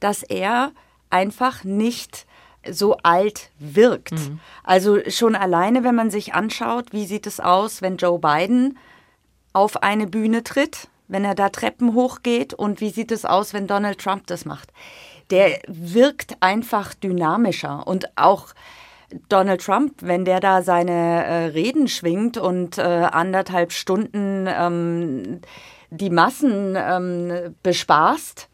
dass 0.00 0.22
er 0.22 0.72
einfach 1.10 1.64
nicht 1.64 2.26
so 2.70 2.96
alt 3.02 3.50
wirkt. 3.58 4.12
Mhm. 4.12 4.40
Also 4.62 4.98
schon 5.08 5.34
alleine, 5.34 5.84
wenn 5.84 5.94
man 5.94 6.10
sich 6.10 6.34
anschaut, 6.34 6.92
wie 6.92 7.06
sieht 7.06 7.26
es 7.26 7.40
aus, 7.40 7.82
wenn 7.82 7.96
Joe 7.96 8.18
Biden 8.18 8.78
auf 9.52 9.82
eine 9.82 10.06
Bühne 10.06 10.44
tritt, 10.44 10.88
wenn 11.08 11.24
er 11.24 11.34
da 11.34 11.48
Treppen 11.50 11.94
hochgeht 11.94 12.54
und 12.54 12.80
wie 12.80 12.90
sieht 12.90 13.12
es 13.12 13.24
aus, 13.24 13.52
wenn 13.52 13.66
Donald 13.66 13.98
Trump 13.98 14.26
das 14.26 14.44
macht. 14.44 14.70
Der 15.30 15.60
wirkt 15.66 16.36
einfach 16.40 16.94
dynamischer 16.94 17.86
und 17.86 18.16
auch 18.16 18.48
Donald 19.28 19.64
Trump, 19.64 19.94
wenn 20.00 20.24
der 20.24 20.40
da 20.40 20.62
seine 20.62 21.24
äh, 21.24 21.44
Reden 21.46 21.88
schwingt 21.88 22.36
und 22.36 22.78
äh, 22.78 22.82
anderthalb 22.82 23.72
Stunden 23.72 24.46
ähm, 24.48 25.40
die 25.90 26.10
Massen 26.10 26.76
ähm, 26.76 27.54
bespaßt, 27.62 28.48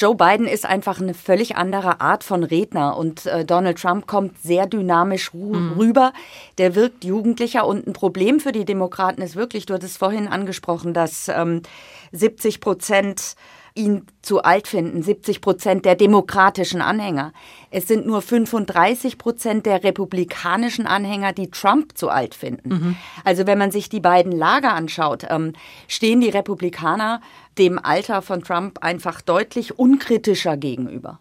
Joe 0.00 0.14
Biden 0.14 0.46
ist 0.46 0.64
einfach 0.64 1.00
eine 1.00 1.14
völlig 1.14 1.56
andere 1.56 2.00
Art 2.00 2.24
von 2.24 2.42
Redner 2.42 2.96
und 2.96 3.26
äh, 3.26 3.44
Donald 3.44 3.78
Trump 3.78 4.06
kommt 4.06 4.40
sehr 4.40 4.66
dynamisch 4.66 5.34
mhm. 5.34 5.74
rüber. 5.76 6.12
Der 6.58 6.74
wirkt 6.74 7.04
jugendlicher 7.04 7.66
und 7.66 7.86
ein 7.86 7.92
Problem 7.92 8.40
für 8.40 8.52
die 8.52 8.64
Demokraten 8.64 9.20
ist 9.20 9.36
wirklich, 9.36 9.66
du 9.66 9.74
hattest 9.74 9.98
vorhin 9.98 10.28
angesprochen, 10.28 10.94
dass 10.94 11.28
ähm, 11.28 11.62
70 12.12 12.60
Prozent 12.60 13.34
ihn 13.74 14.06
zu 14.22 14.42
alt 14.42 14.66
finden, 14.66 15.02
70 15.02 15.40
Prozent 15.40 15.84
der 15.84 15.94
demokratischen 15.94 16.82
Anhänger. 16.82 17.32
Es 17.70 17.86
sind 17.86 18.06
nur 18.06 18.22
35 18.22 19.18
Prozent 19.18 19.66
der 19.66 19.84
republikanischen 19.84 20.86
Anhänger, 20.86 21.32
die 21.32 21.50
Trump 21.50 21.96
zu 21.96 22.08
alt 22.08 22.34
finden. 22.34 22.68
Mhm. 22.68 22.96
Also 23.24 23.46
wenn 23.46 23.58
man 23.58 23.70
sich 23.70 23.88
die 23.88 24.00
beiden 24.00 24.32
Lager 24.32 24.74
anschaut, 24.74 25.24
ähm, 25.28 25.52
stehen 25.88 26.20
die 26.20 26.30
Republikaner 26.30 27.20
dem 27.58 27.78
Alter 27.78 28.22
von 28.22 28.42
Trump 28.42 28.78
einfach 28.82 29.20
deutlich 29.20 29.78
unkritischer 29.78 30.56
gegenüber. 30.56 31.20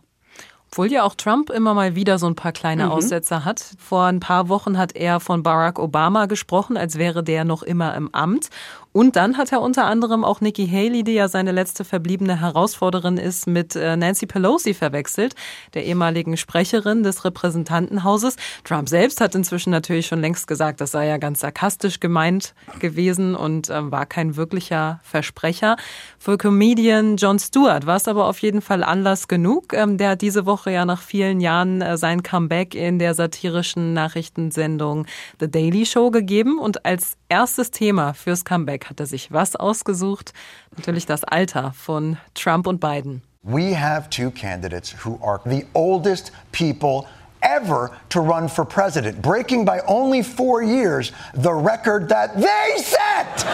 Obwohl 0.71 0.91
ja 0.91 1.03
auch 1.03 1.15
Trump 1.15 1.49
immer 1.49 1.73
mal 1.73 1.95
wieder 1.95 2.19
so 2.19 2.27
ein 2.27 2.35
paar 2.35 2.51
kleine 2.51 2.85
mhm. 2.85 2.91
Aussetzer 2.91 3.43
hat. 3.43 3.63
Vor 3.79 4.03
ein 4.03 4.19
paar 4.19 4.49
Wochen 4.49 4.77
hat 4.77 4.95
er 4.95 5.19
von 5.19 5.41
Barack 5.41 5.79
Obama 5.79 6.27
gesprochen, 6.27 6.77
als 6.77 6.97
wäre 6.97 7.23
der 7.23 7.43
noch 7.43 7.63
immer 7.63 7.95
im 7.95 8.13
Amt. 8.13 8.49
Und 8.91 9.15
dann 9.15 9.37
hat 9.37 9.51
er 9.51 9.61
unter 9.61 9.85
anderem 9.85 10.23
auch 10.23 10.41
Nikki 10.41 10.67
Haley, 10.67 11.03
die 11.03 11.13
ja 11.13 11.27
seine 11.27 11.51
letzte 11.51 11.83
verbliebene 11.83 12.41
Herausforderin 12.41 13.17
ist, 13.17 13.45
mit 13.45 13.75
äh, 13.75 13.95
Nancy 13.95 14.25
Pelosi 14.25 14.73
verwechselt, 14.73 15.35
der 15.75 15.85
ehemaligen 15.85 16.37
Sprecherin 16.37 17.03
des 17.03 17.23
Repräsentantenhauses. 17.23 18.35
Trump 18.63 18.89
selbst 18.89 19.21
hat 19.21 19.35
inzwischen 19.35 19.69
natürlich 19.69 20.07
schon 20.07 20.21
längst 20.21 20.47
gesagt, 20.47 20.81
das 20.81 20.91
sei 20.91 21.07
ja 21.07 21.17
ganz 21.17 21.41
sarkastisch 21.41 21.99
gemeint 21.99 22.55
gewesen 22.79 23.35
und 23.35 23.69
äh, 23.69 23.91
war 23.91 24.07
kein 24.07 24.35
wirklicher 24.35 24.99
Versprecher. 25.03 25.77
Für 26.17 26.37
Comedian 26.37 27.17
Jon 27.17 27.37
Stewart 27.37 27.85
war 27.85 27.97
es 27.97 28.07
aber 28.07 28.25
auf 28.25 28.39
jeden 28.39 28.61
Fall 28.61 28.83
Anlass 28.83 29.27
genug. 29.27 29.71
Ähm, 29.73 29.99
der 29.99 30.11
hat 30.11 30.21
diese 30.21 30.47
Woche 30.47 30.58
ja 30.67 30.85
nach 30.85 31.01
vielen 31.01 31.39
Jahren 31.39 31.81
äh, 31.81 31.97
sein 31.97 32.23
Comeback 32.23 32.75
in 32.75 32.99
der 32.99 33.13
satirischen 33.13 33.93
Nachrichtensendung 33.93 35.05
The 35.39 35.49
Daily 35.49 35.85
Show 35.85 36.11
gegeben 36.11 36.59
und 36.59 36.85
als 36.85 37.17
erstes 37.29 37.71
Thema 37.71 38.13
fürs 38.13 38.45
Comeback 38.45 38.89
hat 38.89 38.99
er 38.99 39.05
sich 39.05 39.31
was 39.31 39.55
ausgesucht? 39.55 40.33
Natürlich 40.75 41.05
das 41.05 41.23
Alter 41.23 41.73
von 41.73 42.17
Trump 42.33 42.67
und 42.67 42.79
Biden. 42.79 43.21
We 43.43 43.73
have 43.73 44.09
two 44.09 44.31
candidates 44.31 44.93
who 45.05 45.17
are 45.23 45.39
the 45.45 45.65
oldest 45.73 46.31
people 46.51 47.07
ever 47.41 47.97
to 48.09 48.19
run 48.19 48.47
for 48.47 48.65
president, 48.65 49.21
breaking 49.21 49.65
by 49.65 49.79
only 49.87 50.21
four 50.21 50.61
years 50.61 51.11
the 51.33 51.53
record 51.53 52.09
that 52.09 52.35
they 52.35 52.77
set. 52.77 53.45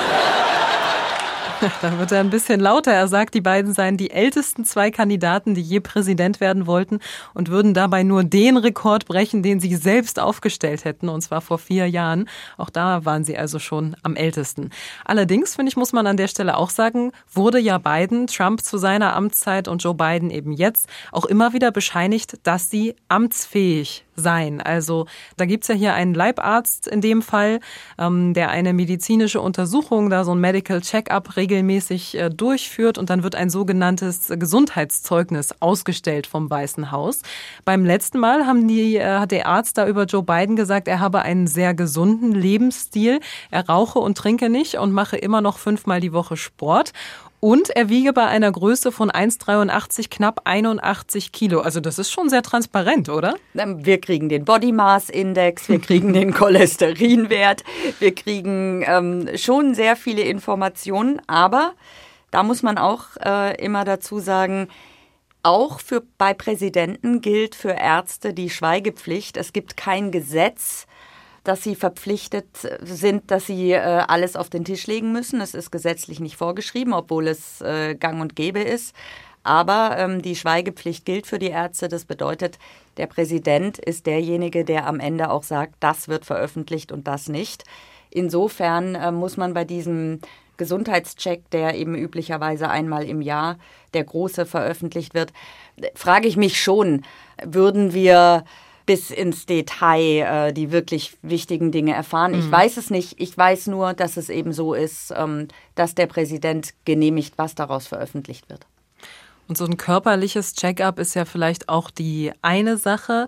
Da 1.82 1.98
wird 2.00 2.12
er 2.12 2.20
ein 2.20 2.30
bisschen 2.30 2.60
lauter. 2.60 2.92
Er 2.92 3.08
sagt, 3.08 3.34
die 3.34 3.42
beiden 3.42 3.74
seien 3.74 3.98
die 3.98 4.12
ältesten 4.12 4.66
zwei 4.66 4.92
Kandidaten, 4.92 5.56
die 5.56 5.62
je 5.62 5.80
Präsident 5.80 6.40
werden 6.40 6.68
wollten 6.68 7.00
und 7.34 7.50
würden 7.50 7.74
dabei 7.74 8.04
nur 8.04 8.24
den 8.24 8.58
Rekord 8.58 9.06
brechen, 9.06 9.44
den 9.44 9.60
sie 9.60 9.76
selbst 9.76 10.20
aufgestellt 10.20 10.86
hätten, 10.86 11.10
und 11.10 11.22
zwar 11.22 11.42
vor 11.42 11.58
vier 11.58 11.88
Jahren. 11.88 12.30
Auch 12.58 12.70
da 12.70 13.06
waren 13.06 13.24
sie 13.24 13.38
also 13.38 13.60
schon 13.60 13.96
am 14.04 14.16
ältesten. 14.16 14.70
Allerdings, 15.04 15.56
finde 15.56 15.70
ich, 15.70 15.78
muss 15.78 15.94
man 15.94 16.08
an 16.08 16.18
der 16.18 16.28
Stelle 16.28 16.58
auch 16.58 16.70
sagen, 16.70 17.12
wurde 17.32 17.60
ja 17.60 17.78
Biden, 17.78 18.28
Trump 18.28 18.62
zu 18.62 18.78
seiner 18.78 19.16
Amtszeit 19.16 19.68
und 19.68 19.84
Joe 19.84 19.96
Biden 19.96 20.30
eben 20.30 20.52
jetzt 20.52 20.88
auch 21.12 21.26
immer 21.26 21.54
wieder 21.54 21.72
bescheinigt, 21.72 22.38
dass 22.44 22.70
sie 22.70 22.96
amtsfähig 23.08 24.06
sein. 24.16 24.62
Also 24.62 25.08
da 25.38 25.46
gibt's 25.46 25.68
ja 25.68 25.76
hier 25.76 25.94
einen 25.94 26.14
Leibarzt 26.14 26.88
in 26.88 27.02
dem 27.02 27.22
Fall, 27.22 27.60
ähm, 27.98 28.34
der 28.34 28.50
eine 28.50 28.74
medizinische 28.74 29.42
Untersuchung, 29.42 30.10
da 30.10 30.24
so 30.24 30.34
ein 30.34 30.40
Medical 30.40 30.82
Check-up 30.82 31.36
regelmäßig 31.56 32.18
äh, 32.18 32.30
durchführt 32.30 32.98
und 32.98 33.10
dann 33.10 33.24
wird 33.24 33.36
ein 33.36 33.50
sogenanntes 33.50 34.28
Gesundheitszeugnis 34.30 35.54
ausgestellt 35.60 36.28
vom 36.28 36.50
Weißen 36.50 36.92
Haus. 36.92 37.22
Beim 37.64 37.86
letzten 37.86 38.20
Mal 38.20 38.46
haben 38.46 38.68
die, 38.68 38.98
äh, 38.98 39.20
hat 39.20 39.32
der 39.32 39.48
Arzt 39.48 39.78
da 39.78 39.88
über 39.88 40.04
Joe 40.04 40.24
Biden 40.24 40.56
gesagt, 40.56 40.88
er 40.88 41.00
habe 41.00 41.22
einen 41.22 41.48
sehr 41.48 41.74
gesunden 41.74 42.34
Lebensstil. 42.34 43.20
Er 43.52 43.68
rauche 43.68 44.00
und 44.00 44.18
trinke 44.18 44.50
nicht 44.50 44.76
und 44.76 44.92
mache 44.92 45.18
immer 45.18 45.42
noch 45.42 45.58
fünfmal 45.58 46.02
die 46.02 46.14
Woche 46.14 46.38
Sport. 46.38 46.92
Und 47.46 47.70
er 47.70 47.90
wiege 47.90 48.12
bei 48.12 48.26
einer 48.26 48.52
Größe 48.52 48.92
von 48.92 49.12
1,83 49.12 50.10
knapp 50.10 50.42
81 50.46 51.32
Kilo. 51.32 51.60
Also 51.60 51.80
das 51.80 52.00
ist 52.00 52.10
schon 52.10 52.28
sehr 52.28 52.42
transparent, 52.42 53.08
oder? 53.08 53.36
Wir 53.54 54.02
kriegen 54.02 54.30
den 54.30 54.46
Body 54.46 54.72
Mass 54.72 55.12
Index, 55.12 55.70
wir 55.70 55.80
kriegen 55.80 56.12
den 56.12 56.34
Cholesterinwert, 56.34 57.64
wir 58.00 58.16
kriegen 58.16 58.84
ähm, 58.88 59.30
schon 59.36 59.76
sehr 59.76 59.96
viele 59.96 60.24
Informationen. 60.24 61.22
Aber 61.28 61.74
da 62.32 62.42
muss 62.42 62.64
man 62.64 62.80
auch 62.80 63.16
äh, 63.24 63.64
immer 63.64 63.86
dazu 63.86 64.18
sagen, 64.18 64.68
auch 65.44 65.80
für, 65.82 66.02
bei 66.18 66.34
Präsidenten 66.34 67.22
gilt 67.22 67.54
für 67.54 67.74
Ärzte 67.74 68.34
die 68.34 68.50
Schweigepflicht. 68.50 69.38
Es 69.38 69.54
gibt 69.54 69.78
kein 69.78 70.10
Gesetz, 70.10 70.88
dass 71.46 71.64
sie 71.64 71.76
verpflichtet 71.76 72.48
sind, 72.82 73.32
dass 73.32 73.46
sie 73.46 73.72
äh, 73.72 73.80
alles 73.80 74.36
auf 74.36 74.50
den 74.50 74.66
Tisch 74.66 74.88
legen 74.88 75.14
müssen. 75.14 75.40
Es 75.40 75.54
ist 75.54 75.72
gesetzlich 75.72 76.20
nicht 76.20 76.36
vorgeschrieben, 76.36 76.94
obwohl 76.94 77.28
es 77.28 77.62
äh, 77.62 77.96
gang 77.96 78.20
und 78.20 78.36
gäbe 78.36 78.60
ist. 78.60 78.94
Aber 79.44 79.96
ähm, 79.98 80.24
die 80.24 80.36
Schweigepflicht 80.36 81.06
gilt 81.06 81.28
für 81.28 81.38
die 81.38 81.50
Ärzte. 81.50 81.88
Das 81.88 82.06
bedeutet, 82.06 82.58
der 82.98 83.06
Präsident 83.06 83.78
ist 83.78 84.08
derjenige, 84.08 84.66
der 84.66 84.88
am 84.88 85.00
Ende 85.00 85.30
auch 85.30 85.44
sagt, 85.44 85.76
das 85.80 86.08
wird 86.08 86.26
veröffentlicht 86.26 86.92
und 86.92 87.08
das 87.08 87.30
nicht. 87.30 87.64
Insofern 88.10 88.96
äh, 88.96 89.12
muss 89.12 89.38
man 89.38 89.54
bei 89.54 89.64
diesem 89.64 90.22
Gesundheitscheck, 90.58 91.50
der 91.52 91.76
eben 91.76 91.96
üblicherweise 91.96 92.70
einmal 92.70 93.04
im 93.04 93.22
Jahr 93.22 93.58
der 93.94 94.04
große 94.04 94.48
veröffentlicht 94.48 95.14
wird, 95.14 95.32
frage 95.94 96.28
ich 96.28 96.38
mich 96.38 96.60
schon, 96.60 97.04
würden 97.44 97.94
wir 97.94 98.46
bis 98.86 99.12
ins 99.12 99.46
Detail 99.46 100.50
äh, 100.50 100.54
die 100.54 100.72
wirklich 100.72 101.18
wichtigen 101.22 101.72
Dinge 101.72 101.94
erfahren. 101.94 102.34
Mhm. 102.34 102.40
Ich 102.40 102.52
weiß 102.52 102.78
es 102.78 102.90
nicht. 102.90 103.20
Ich 103.20 103.38
weiß 103.38 103.68
nur, 103.68 103.94
dass 103.94 104.18
es 104.18 104.30
eben 104.30 104.54
so 104.54 104.74
ist, 104.74 105.14
ähm, 105.16 105.48
dass 105.76 105.96
der 105.96 106.08
Präsident 106.08 106.74
genehmigt, 106.86 107.34
was 107.38 107.56
daraus 107.56 107.88
veröffentlicht 107.88 108.50
wird. 108.50 108.66
Und 109.48 109.58
so 109.58 109.66
ein 109.66 109.78
körperliches 109.78 110.54
Check-up 110.54 110.98
ist 111.00 111.14
ja 111.14 111.26
vielleicht 111.26 111.70
auch 111.70 111.92
die 111.92 112.32
eine 112.42 112.78
Sache. 112.78 113.28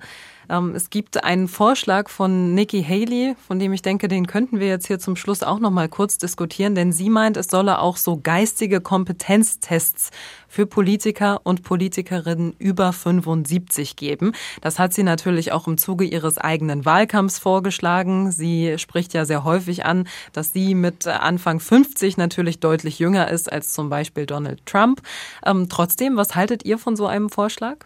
Ähm, 0.49 0.73
es 0.75 0.89
gibt 0.89 1.23
einen 1.23 1.47
Vorschlag 1.47 2.09
von 2.09 2.53
Nikki 2.53 2.83
Haley, 2.83 3.35
von 3.47 3.59
dem 3.59 3.73
ich 3.73 3.81
denke, 3.81 4.07
den 4.07 4.27
könnten 4.27 4.59
wir 4.59 4.67
jetzt 4.67 4.87
hier 4.87 4.99
zum 4.99 5.15
Schluss 5.15 5.43
auch 5.43 5.59
noch 5.59 5.71
mal 5.71 5.89
kurz 5.89 6.17
diskutieren, 6.17 6.75
denn 6.75 6.91
sie 6.91 7.09
meint, 7.09 7.37
es 7.37 7.47
solle 7.47 7.79
auch 7.79 7.97
so 7.97 8.19
geistige 8.21 8.81
Kompetenztests 8.81 10.11
für 10.47 10.65
Politiker 10.65 11.41
und 11.43 11.63
Politikerinnen 11.63 12.55
über 12.57 12.93
75 12.93 13.95
geben. 13.95 14.31
Das 14.61 14.79
hat 14.79 14.93
sie 14.93 15.03
natürlich 15.03 15.51
auch 15.51 15.67
im 15.67 15.77
Zuge 15.77 16.05
ihres 16.05 16.37
eigenen 16.37 16.85
Wahlkampfs 16.85 17.39
vorgeschlagen. 17.39 18.31
Sie 18.31 18.77
spricht 18.77 19.13
ja 19.13 19.25
sehr 19.25 19.43
häufig 19.43 19.85
an, 19.85 20.07
dass 20.33 20.53
sie 20.53 20.75
mit 20.75 21.05
Anfang 21.07 21.59
50 21.59 22.17
natürlich 22.17 22.59
deutlich 22.59 22.99
jünger 22.99 23.29
ist 23.29 23.51
als 23.51 23.73
zum 23.73 23.89
Beispiel 23.89 24.25
Donald 24.25 24.65
Trump. 24.65 25.01
Ähm, 25.45 25.67
trotzdem, 25.69 26.15
was 26.15 26.35
haltet 26.35 26.65
ihr 26.65 26.77
von 26.77 26.95
so 26.95 27.07
einem 27.07 27.29
Vorschlag? 27.29 27.85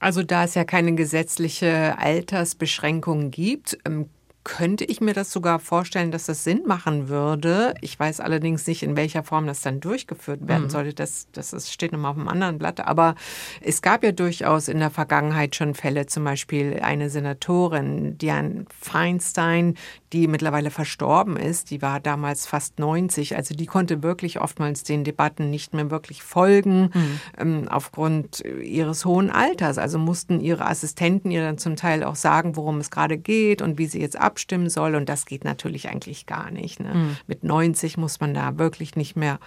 Also 0.00 0.22
da 0.22 0.44
es 0.44 0.54
ja 0.54 0.64
keine 0.64 0.94
gesetzliche 0.94 1.98
Altersbeschränkung 1.98 3.30
gibt, 3.30 3.78
ähm, 3.84 4.08
könnte 4.48 4.84
ich 4.86 5.02
mir 5.02 5.12
das 5.12 5.30
sogar 5.30 5.58
vorstellen, 5.58 6.10
dass 6.10 6.24
das 6.24 6.42
Sinn 6.42 6.62
machen 6.64 7.10
würde. 7.10 7.74
Ich 7.82 8.00
weiß 8.00 8.18
allerdings 8.18 8.66
nicht, 8.66 8.82
in 8.82 8.96
welcher 8.96 9.22
Form 9.22 9.46
das 9.46 9.60
dann 9.60 9.78
durchgeführt 9.78 10.48
werden 10.48 10.64
mhm. 10.64 10.70
sollte. 10.70 10.94
Das, 10.94 11.28
das 11.32 11.52
ist, 11.52 11.70
steht 11.70 11.92
nochmal 11.92 12.12
auf 12.12 12.16
einem 12.16 12.28
anderen 12.28 12.58
Blatt. 12.58 12.80
Aber 12.80 13.14
es 13.60 13.82
gab 13.82 14.02
ja 14.02 14.10
durchaus 14.10 14.68
in 14.68 14.78
der 14.78 14.88
Vergangenheit 14.88 15.54
schon 15.54 15.74
Fälle, 15.74 16.06
zum 16.06 16.24
Beispiel 16.24 16.80
eine 16.82 17.10
Senatorin, 17.10 18.16
Diane 18.16 18.64
Feinstein, 18.80 19.74
die 20.14 20.26
mittlerweile 20.26 20.70
verstorben 20.70 21.36
ist. 21.36 21.70
Die 21.70 21.82
war 21.82 22.00
damals 22.00 22.46
fast 22.46 22.78
90. 22.78 23.36
Also 23.36 23.54
die 23.54 23.66
konnte 23.66 24.02
wirklich 24.02 24.40
oftmals 24.40 24.82
den 24.82 25.04
Debatten 25.04 25.50
nicht 25.50 25.74
mehr 25.74 25.90
wirklich 25.90 26.22
folgen 26.22 26.90
mhm. 26.94 27.20
ähm, 27.36 27.68
aufgrund 27.68 28.42
ihres 28.62 29.04
hohen 29.04 29.30
Alters. 29.30 29.76
Also 29.76 29.98
mussten 29.98 30.40
ihre 30.40 30.64
Assistenten 30.64 31.30
ihr 31.30 31.42
dann 31.42 31.58
zum 31.58 31.76
Teil 31.76 32.02
auch 32.02 32.16
sagen, 32.16 32.56
worum 32.56 32.78
es 32.78 32.90
gerade 32.90 33.18
geht 33.18 33.60
und 33.60 33.76
wie 33.76 33.86
sie 33.86 34.00
jetzt 34.00 34.18
ab 34.18 34.37
abstimmen 34.38 34.70
soll. 34.70 34.94
Und 34.94 35.08
das 35.08 35.26
geht 35.26 35.44
natürlich 35.44 35.88
eigentlich 35.88 36.26
gar 36.26 36.52
nicht. 36.52 36.78
Ne? 36.78 36.94
Mhm. 36.94 37.16
Mit 37.26 37.42
90 37.42 37.96
muss 37.96 38.20
man 38.20 38.34
da 38.34 38.56
wirklich 38.56 38.94
nicht 38.94 39.16
mehr 39.16 39.40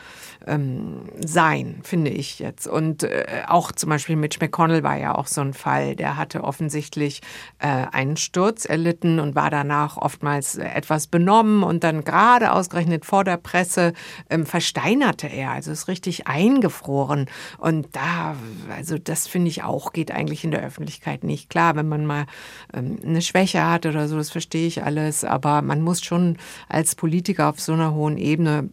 ähm, 0.46 1.04
sein, 1.26 1.80
finde 1.84 2.12
ich 2.12 2.40
jetzt. 2.40 2.68
Und 2.68 3.04
äh, 3.04 3.44
auch 3.48 3.72
zum 3.72 3.90
Beispiel 3.90 4.18
Mitch 4.18 4.40
McConnell 4.42 4.84
war 4.84 4.98
ja 4.98 5.16
auch 5.16 5.28
so 5.28 5.40
ein 5.40 5.54
Fall. 5.54 5.96
Der 5.96 6.18
hatte 6.18 6.44
offensichtlich 6.44 7.22
äh, 7.60 7.68
einen 7.68 8.18
Sturz 8.18 8.66
erlitten 8.66 9.22
und 9.22 9.34
war 9.34 9.50
danach 9.50 9.96
oftmals 9.96 10.58
etwas 10.58 11.08
benommen 11.08 11.64
und 11.64 11.86
dann 11.86 12.04
gerade 12.04 12.52
ausgerechnet 12.52 13.06
vor 13.06 13.24
der 13.24 13.38
Presse 13.38 13.94
ähm, 14.30 14.46
versteinerte 14.46 15.28
er. 15.28 15.52
Also 15.52 15.72
ist 15.72 15.88
richtig 15.88 16.28
eingefroren. 16.28 17.28
Und 17.60 17.96
da, 17.96 18.36
also 18.76 18.98
das 18.98 19.28
finde 19.28 19.48
ich 19.48 19.64
auch, 19.64 19.94
geht 19.94 20.12
eigentlich 20.12 20.44
in 20.44 20.52
der 20.52 20.64
Öffentlichkeit 20.64 21.24
nicht. 21.24 21.50
Klar, 21.50 21.78
wenn 21.78 21.88
man 21.88 22.06
mal 22.06 22.26
ähm, 22.74 23.00
eine 23.06 23.22
Schwäche 23.22 23.66
hat 23.66 23.86
oder 23.86 24.10
so, 24.10 24.18
das 24.18 24.32
verstehe 24.32 24.68
ich 24.68 24.81
alles, 24.82 25.24
aber 25.24 25.62
man 25.62 25.82
muss 25.82 26.04
schon 26.04 26.38
als 26.70 26.96
Politiker 26.96 27.50
auf 27.50 27.60
so 27.60 27.74
einer 27.74 27.94
hohen 27.94 28.18
Ebene 28.18 28.70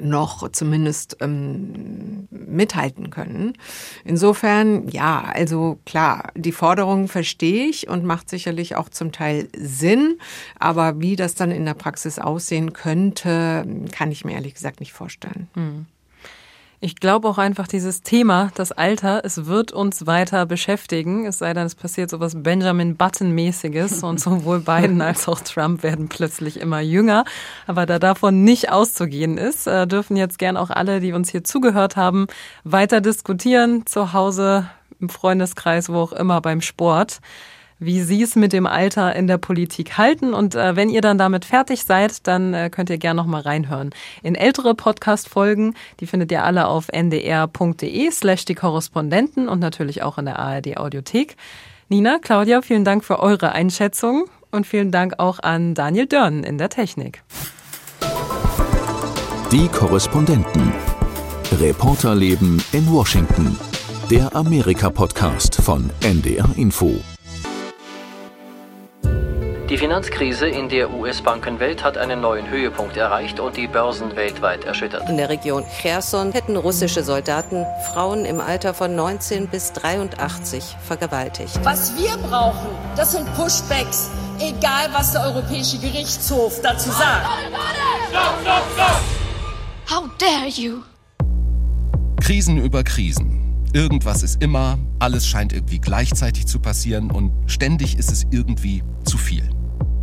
noch 0.00 0.48
zumindest 0.50 1.16
ähm, 1.20 2.28
mithalten 2.30 3.10
können. 3.10 3.54
Insofern, 4.04 4.88
ja, 4.88 5.20
also 5.20 5.78
klar, 5.86 6.30
die 6.34 6.52
Forderung 6.52 7.08
verstehe 7.08 7.66
ich 7.66 7.88
und 7.88 8.04
macht 8.04 8.28
sicherlich 8.28 8.76
auch 8.76 8.88
zum 8.88 9.12
Teil 9.12 9.48
Sinn, 9.56 10.18
aber 10.58 11.00
wie 11.00 11.16
das 11.16 11.34
dann 11.34 11.50
in 11.50 11.64
der 11.64 11.74
Praxis 11.74 12.18
aussehen 12.18 12.72
könnte, 12.72 13.66
kann 13.92 14.12
ich 14.12 14.24
mir 14.24 14.32
ehrlich 14.32 14.54
gesagt 14.54 14.80
nicht 14.80 14.92
vorstellen. 14.92 15.48
Hm. 15.54 15.86
Ich 16.80 16.94
glaube 16.94 17.26
auch 17.26 17.38
einfach 17.38 17.66
dieses 17.66 18.02
Thema, 18.02 18.52
das 18.54 18.70
Alter, 18.70 19.22
es 19.24 19.46
wird 19.46 19.72
uns 19.72 20.06
weiter 20.06 20.46
beschäftigen. 20.46 21.26
Es 21.26 21.38
sei 21.38 21.52
denn, 21.52 21.66
es 21.66 21.74
passiert 21.74 22.08
sowas 22.08 22.40
Benjamin 22.40 22.96
Button-mäßiges 22.96 24.04
und 24.04 24.20
sowohl 24.20 24.60
Biden 24.60 25.02
als 25.02 25.26
auch 25.26 25.40
Trump 25.40 25.82
werden 25.82 26.08
plötzlich 26.08 26.60
immer 26.60 26.78
jünger. 26.78 27.24
Aber 27.66 27.84
da 27.84 27.98
davon 27.98 28.44
nicht 28.44 28.70
auszugehen 28.70 29.38
ist, 29.38 29.66
äh, 29.66 29.88
dürfen 29.88 30.16
jetzt 30.16 30.38
gern 30.38 30.56
auch 30.56 30.70
alle, 30.70 31.00
die 31.00 31.12
uns 31.12 31.30
hier 31.30 31.42
zugehört 31.42 31.96
haben, 31.96 32.28
weiter 32.62 33.00
diskutieren, 33.00 33.84
zu 33.84 34.12
Hause, 34.12 34.70
im 35.00 35.08
Freundeskreis, 35.08 35.88
wo 35.88 35.96
auch 35.98 36.12
immer, 36.12 36.40
beim 36.40 36.60
Sport 36.60 37.20
wie 37.78 38.02
Sie 38.02 38.22
es 38.22 38.36
mit 38.36 38.52
dem 38.52 38.66
Alter 38.66 39.14
in 39.14 39.26
der 39.26 39.38
Politik 39.38 39.98
halten. 39.98 40.34
Und 40.34 40.54
äh, 40.54 40.76
wenn 40.76 40.90
ihr 40.90 41.00
dann 41.00 41.18
damit 41.18 41.44
fertig 41.44 41.84
seid, 41.84 42.26
dann 42.26 42.54
äh, 42.54 42.70
könnt 42.70 42.90
ihr 42.90 42.98
gerne 42.98 43.18
noch 43.18 43.26
mal 43.26 43.40
reinhören. 43.40 43.90
In 44.22 44.34
ältere 44.34 44.74
Podcast-Folgen, 44.74 45.74
die 46.00 46.06
findet 46.06 46.32
ihr 46.32 46.44
alle 46.44 46.66
auf 46.66 46.88
ndr.de 46.88 48.10
slash 48.10 48.44
die 48.44 48.54
Korrespondenten 48.54 49.48
und 49.48 49.60
natürlich 49.60 50.02
auch 50.02 50.18
in 50.18 50.26
der 50.26 50.38
ARD 50.38 50.76
Audiothek. 50.76 51.36
Nina, 51.88 52.18
Claudia, 52.20 52.62
vielen 52.62 52.84
Dank 52.84 53.04
für 53.04 53.20
eure 53.20 53.52
Einschätzung 53.52 54.26
und 54.50 54.66
vielen 54.66 54.90
Dank 54.90 55.14
auch 55.18 55.38
an 55.40 55.74
Daniel 55.74 56.06
Dörn 56.06 56.44
in 56.44 56.58
der 56.58 56.68
Technik. 56.68 57.22
Die 59.52 59.68
Korrespondenten. 59.68 60.72
Reporterleben 61.58 62.62
in 62.72 62.92
Washington. 62.92 63.58
Der 64.10 64.34
Amerika-Podcast 64.36 65.56
von 65.62 65.90
NDR 66.02 66.50
Info. 66.56 67.00
Die 69.68 69.76
Finanzkrise 69.76 70.48
in 70.48 70.70
der 70.70 70.90
US-Bankenwelt 70.94 71.84
hat 71.84 71.98
einen 71.98 72.22
neuen 72.22 72.48
Höhepunkt 72.48 72.96
erreicht 72.96 73.38
und 73.38 73.58
die 73.58 73.66
Börsen 73.66 74.16
weltweit 74.16 74.64
erschüttert. 74.64 75.06
In 75.10 75.18
der 75.18 75.28
Region 75.28 75.62
Cherson 75.82 76.32
hätten 76.32 76.56
russische 76.56 77.04
Soldaten 77.04 77.66
Frauen 77.92 78.24
im 78.24 78.40
Alter 78.40 78.72
von 78.72 78.96
19 78.96 79.46
bis 79.48 79.74
83 79.74 80.64
vergewaltigt. 80.86 81.60
Was 81.64 81.94
wir 81.98 82.16
brauchen, 82.16 82.68
das 82.96 83.12
sind 83.12 83.26
Pushbacks, 83.34 84.08
egal 84.38 84.88
was 84.94 85.12
der 85.12 85.26
Europäische 85.26 85.76
Gerichtshof 85.76 86.62
dazu 86.62 86.88
sagt. 86.88 87.26
Stop, 88.08 88.40
stop, 88.40 88.62
stop. 88.72 89.00
How 89.90 90.08
dare 90.16 90.48
you? 90.48 90.80
Krisen 92.22 92.56
über 92.56 92.84
Krisen. 92.84 93.66
Irgendwas 93.74 94.22
ist 94.22 94.42
immer, 94.42 94.78
alles 94.98 95.26
scheint 95.26 95.52
irgendwie 95.52 95.78
gleichzeitig 95.78 96.46
zu 96.46 96.58
passieren 96.58 97.10
und 97.10 97.32
ständig 97.46 97.98
ist 97.98 98.10
es 98.10 98.24
irgendwie 98.30 98.82
zu 99.04 99.18
viel. 99.18 99.57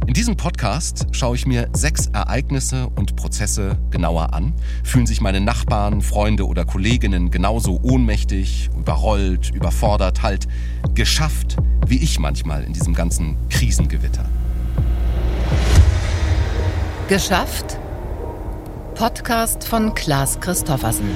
In 0.07 0.13
diesem 0.13 0.37
Podcast 0.37 1.07
schaue 1.13 1.35
ich 1.35 1.47
mir 1.47 1.67
sechs 1.73 2.07
Ereignisse 2.07 2.89
und 2.95 3.15
Prozesse 3.15 3.75
genauer 3.89 4.33
an. 4.33 4.53
Fühlen 4.83 5.07
sich 5.07 5.19
meine 5.19 5.41
Nachbarn, 5.41 6.01
Freunde 6.01 6.45
oder 6.45 6.63
Kolleginnen 6.63 7.31
genauso 7.31 7.79
ohnmächtig, 7.81 8.69
überrollt, 8.77 9.49
überfordert, 9.55 10.21
halt 10.21 10.47
geschafft, 10.93 11.57
wie 11.87 11.97
ich 11.97 12.19
manchmal 12.19 12.63
in 12.63 12.73
diesem 12.73 12.93
ganzen 12.93 13.35
Krisengewitter. 13.49 14.25
Geschafft? 17.09 17.79
Podcast 18.93 19.63
von 19.63 19.95
Klaas 19.95 20.39
Christoffersen. 20.39 21.09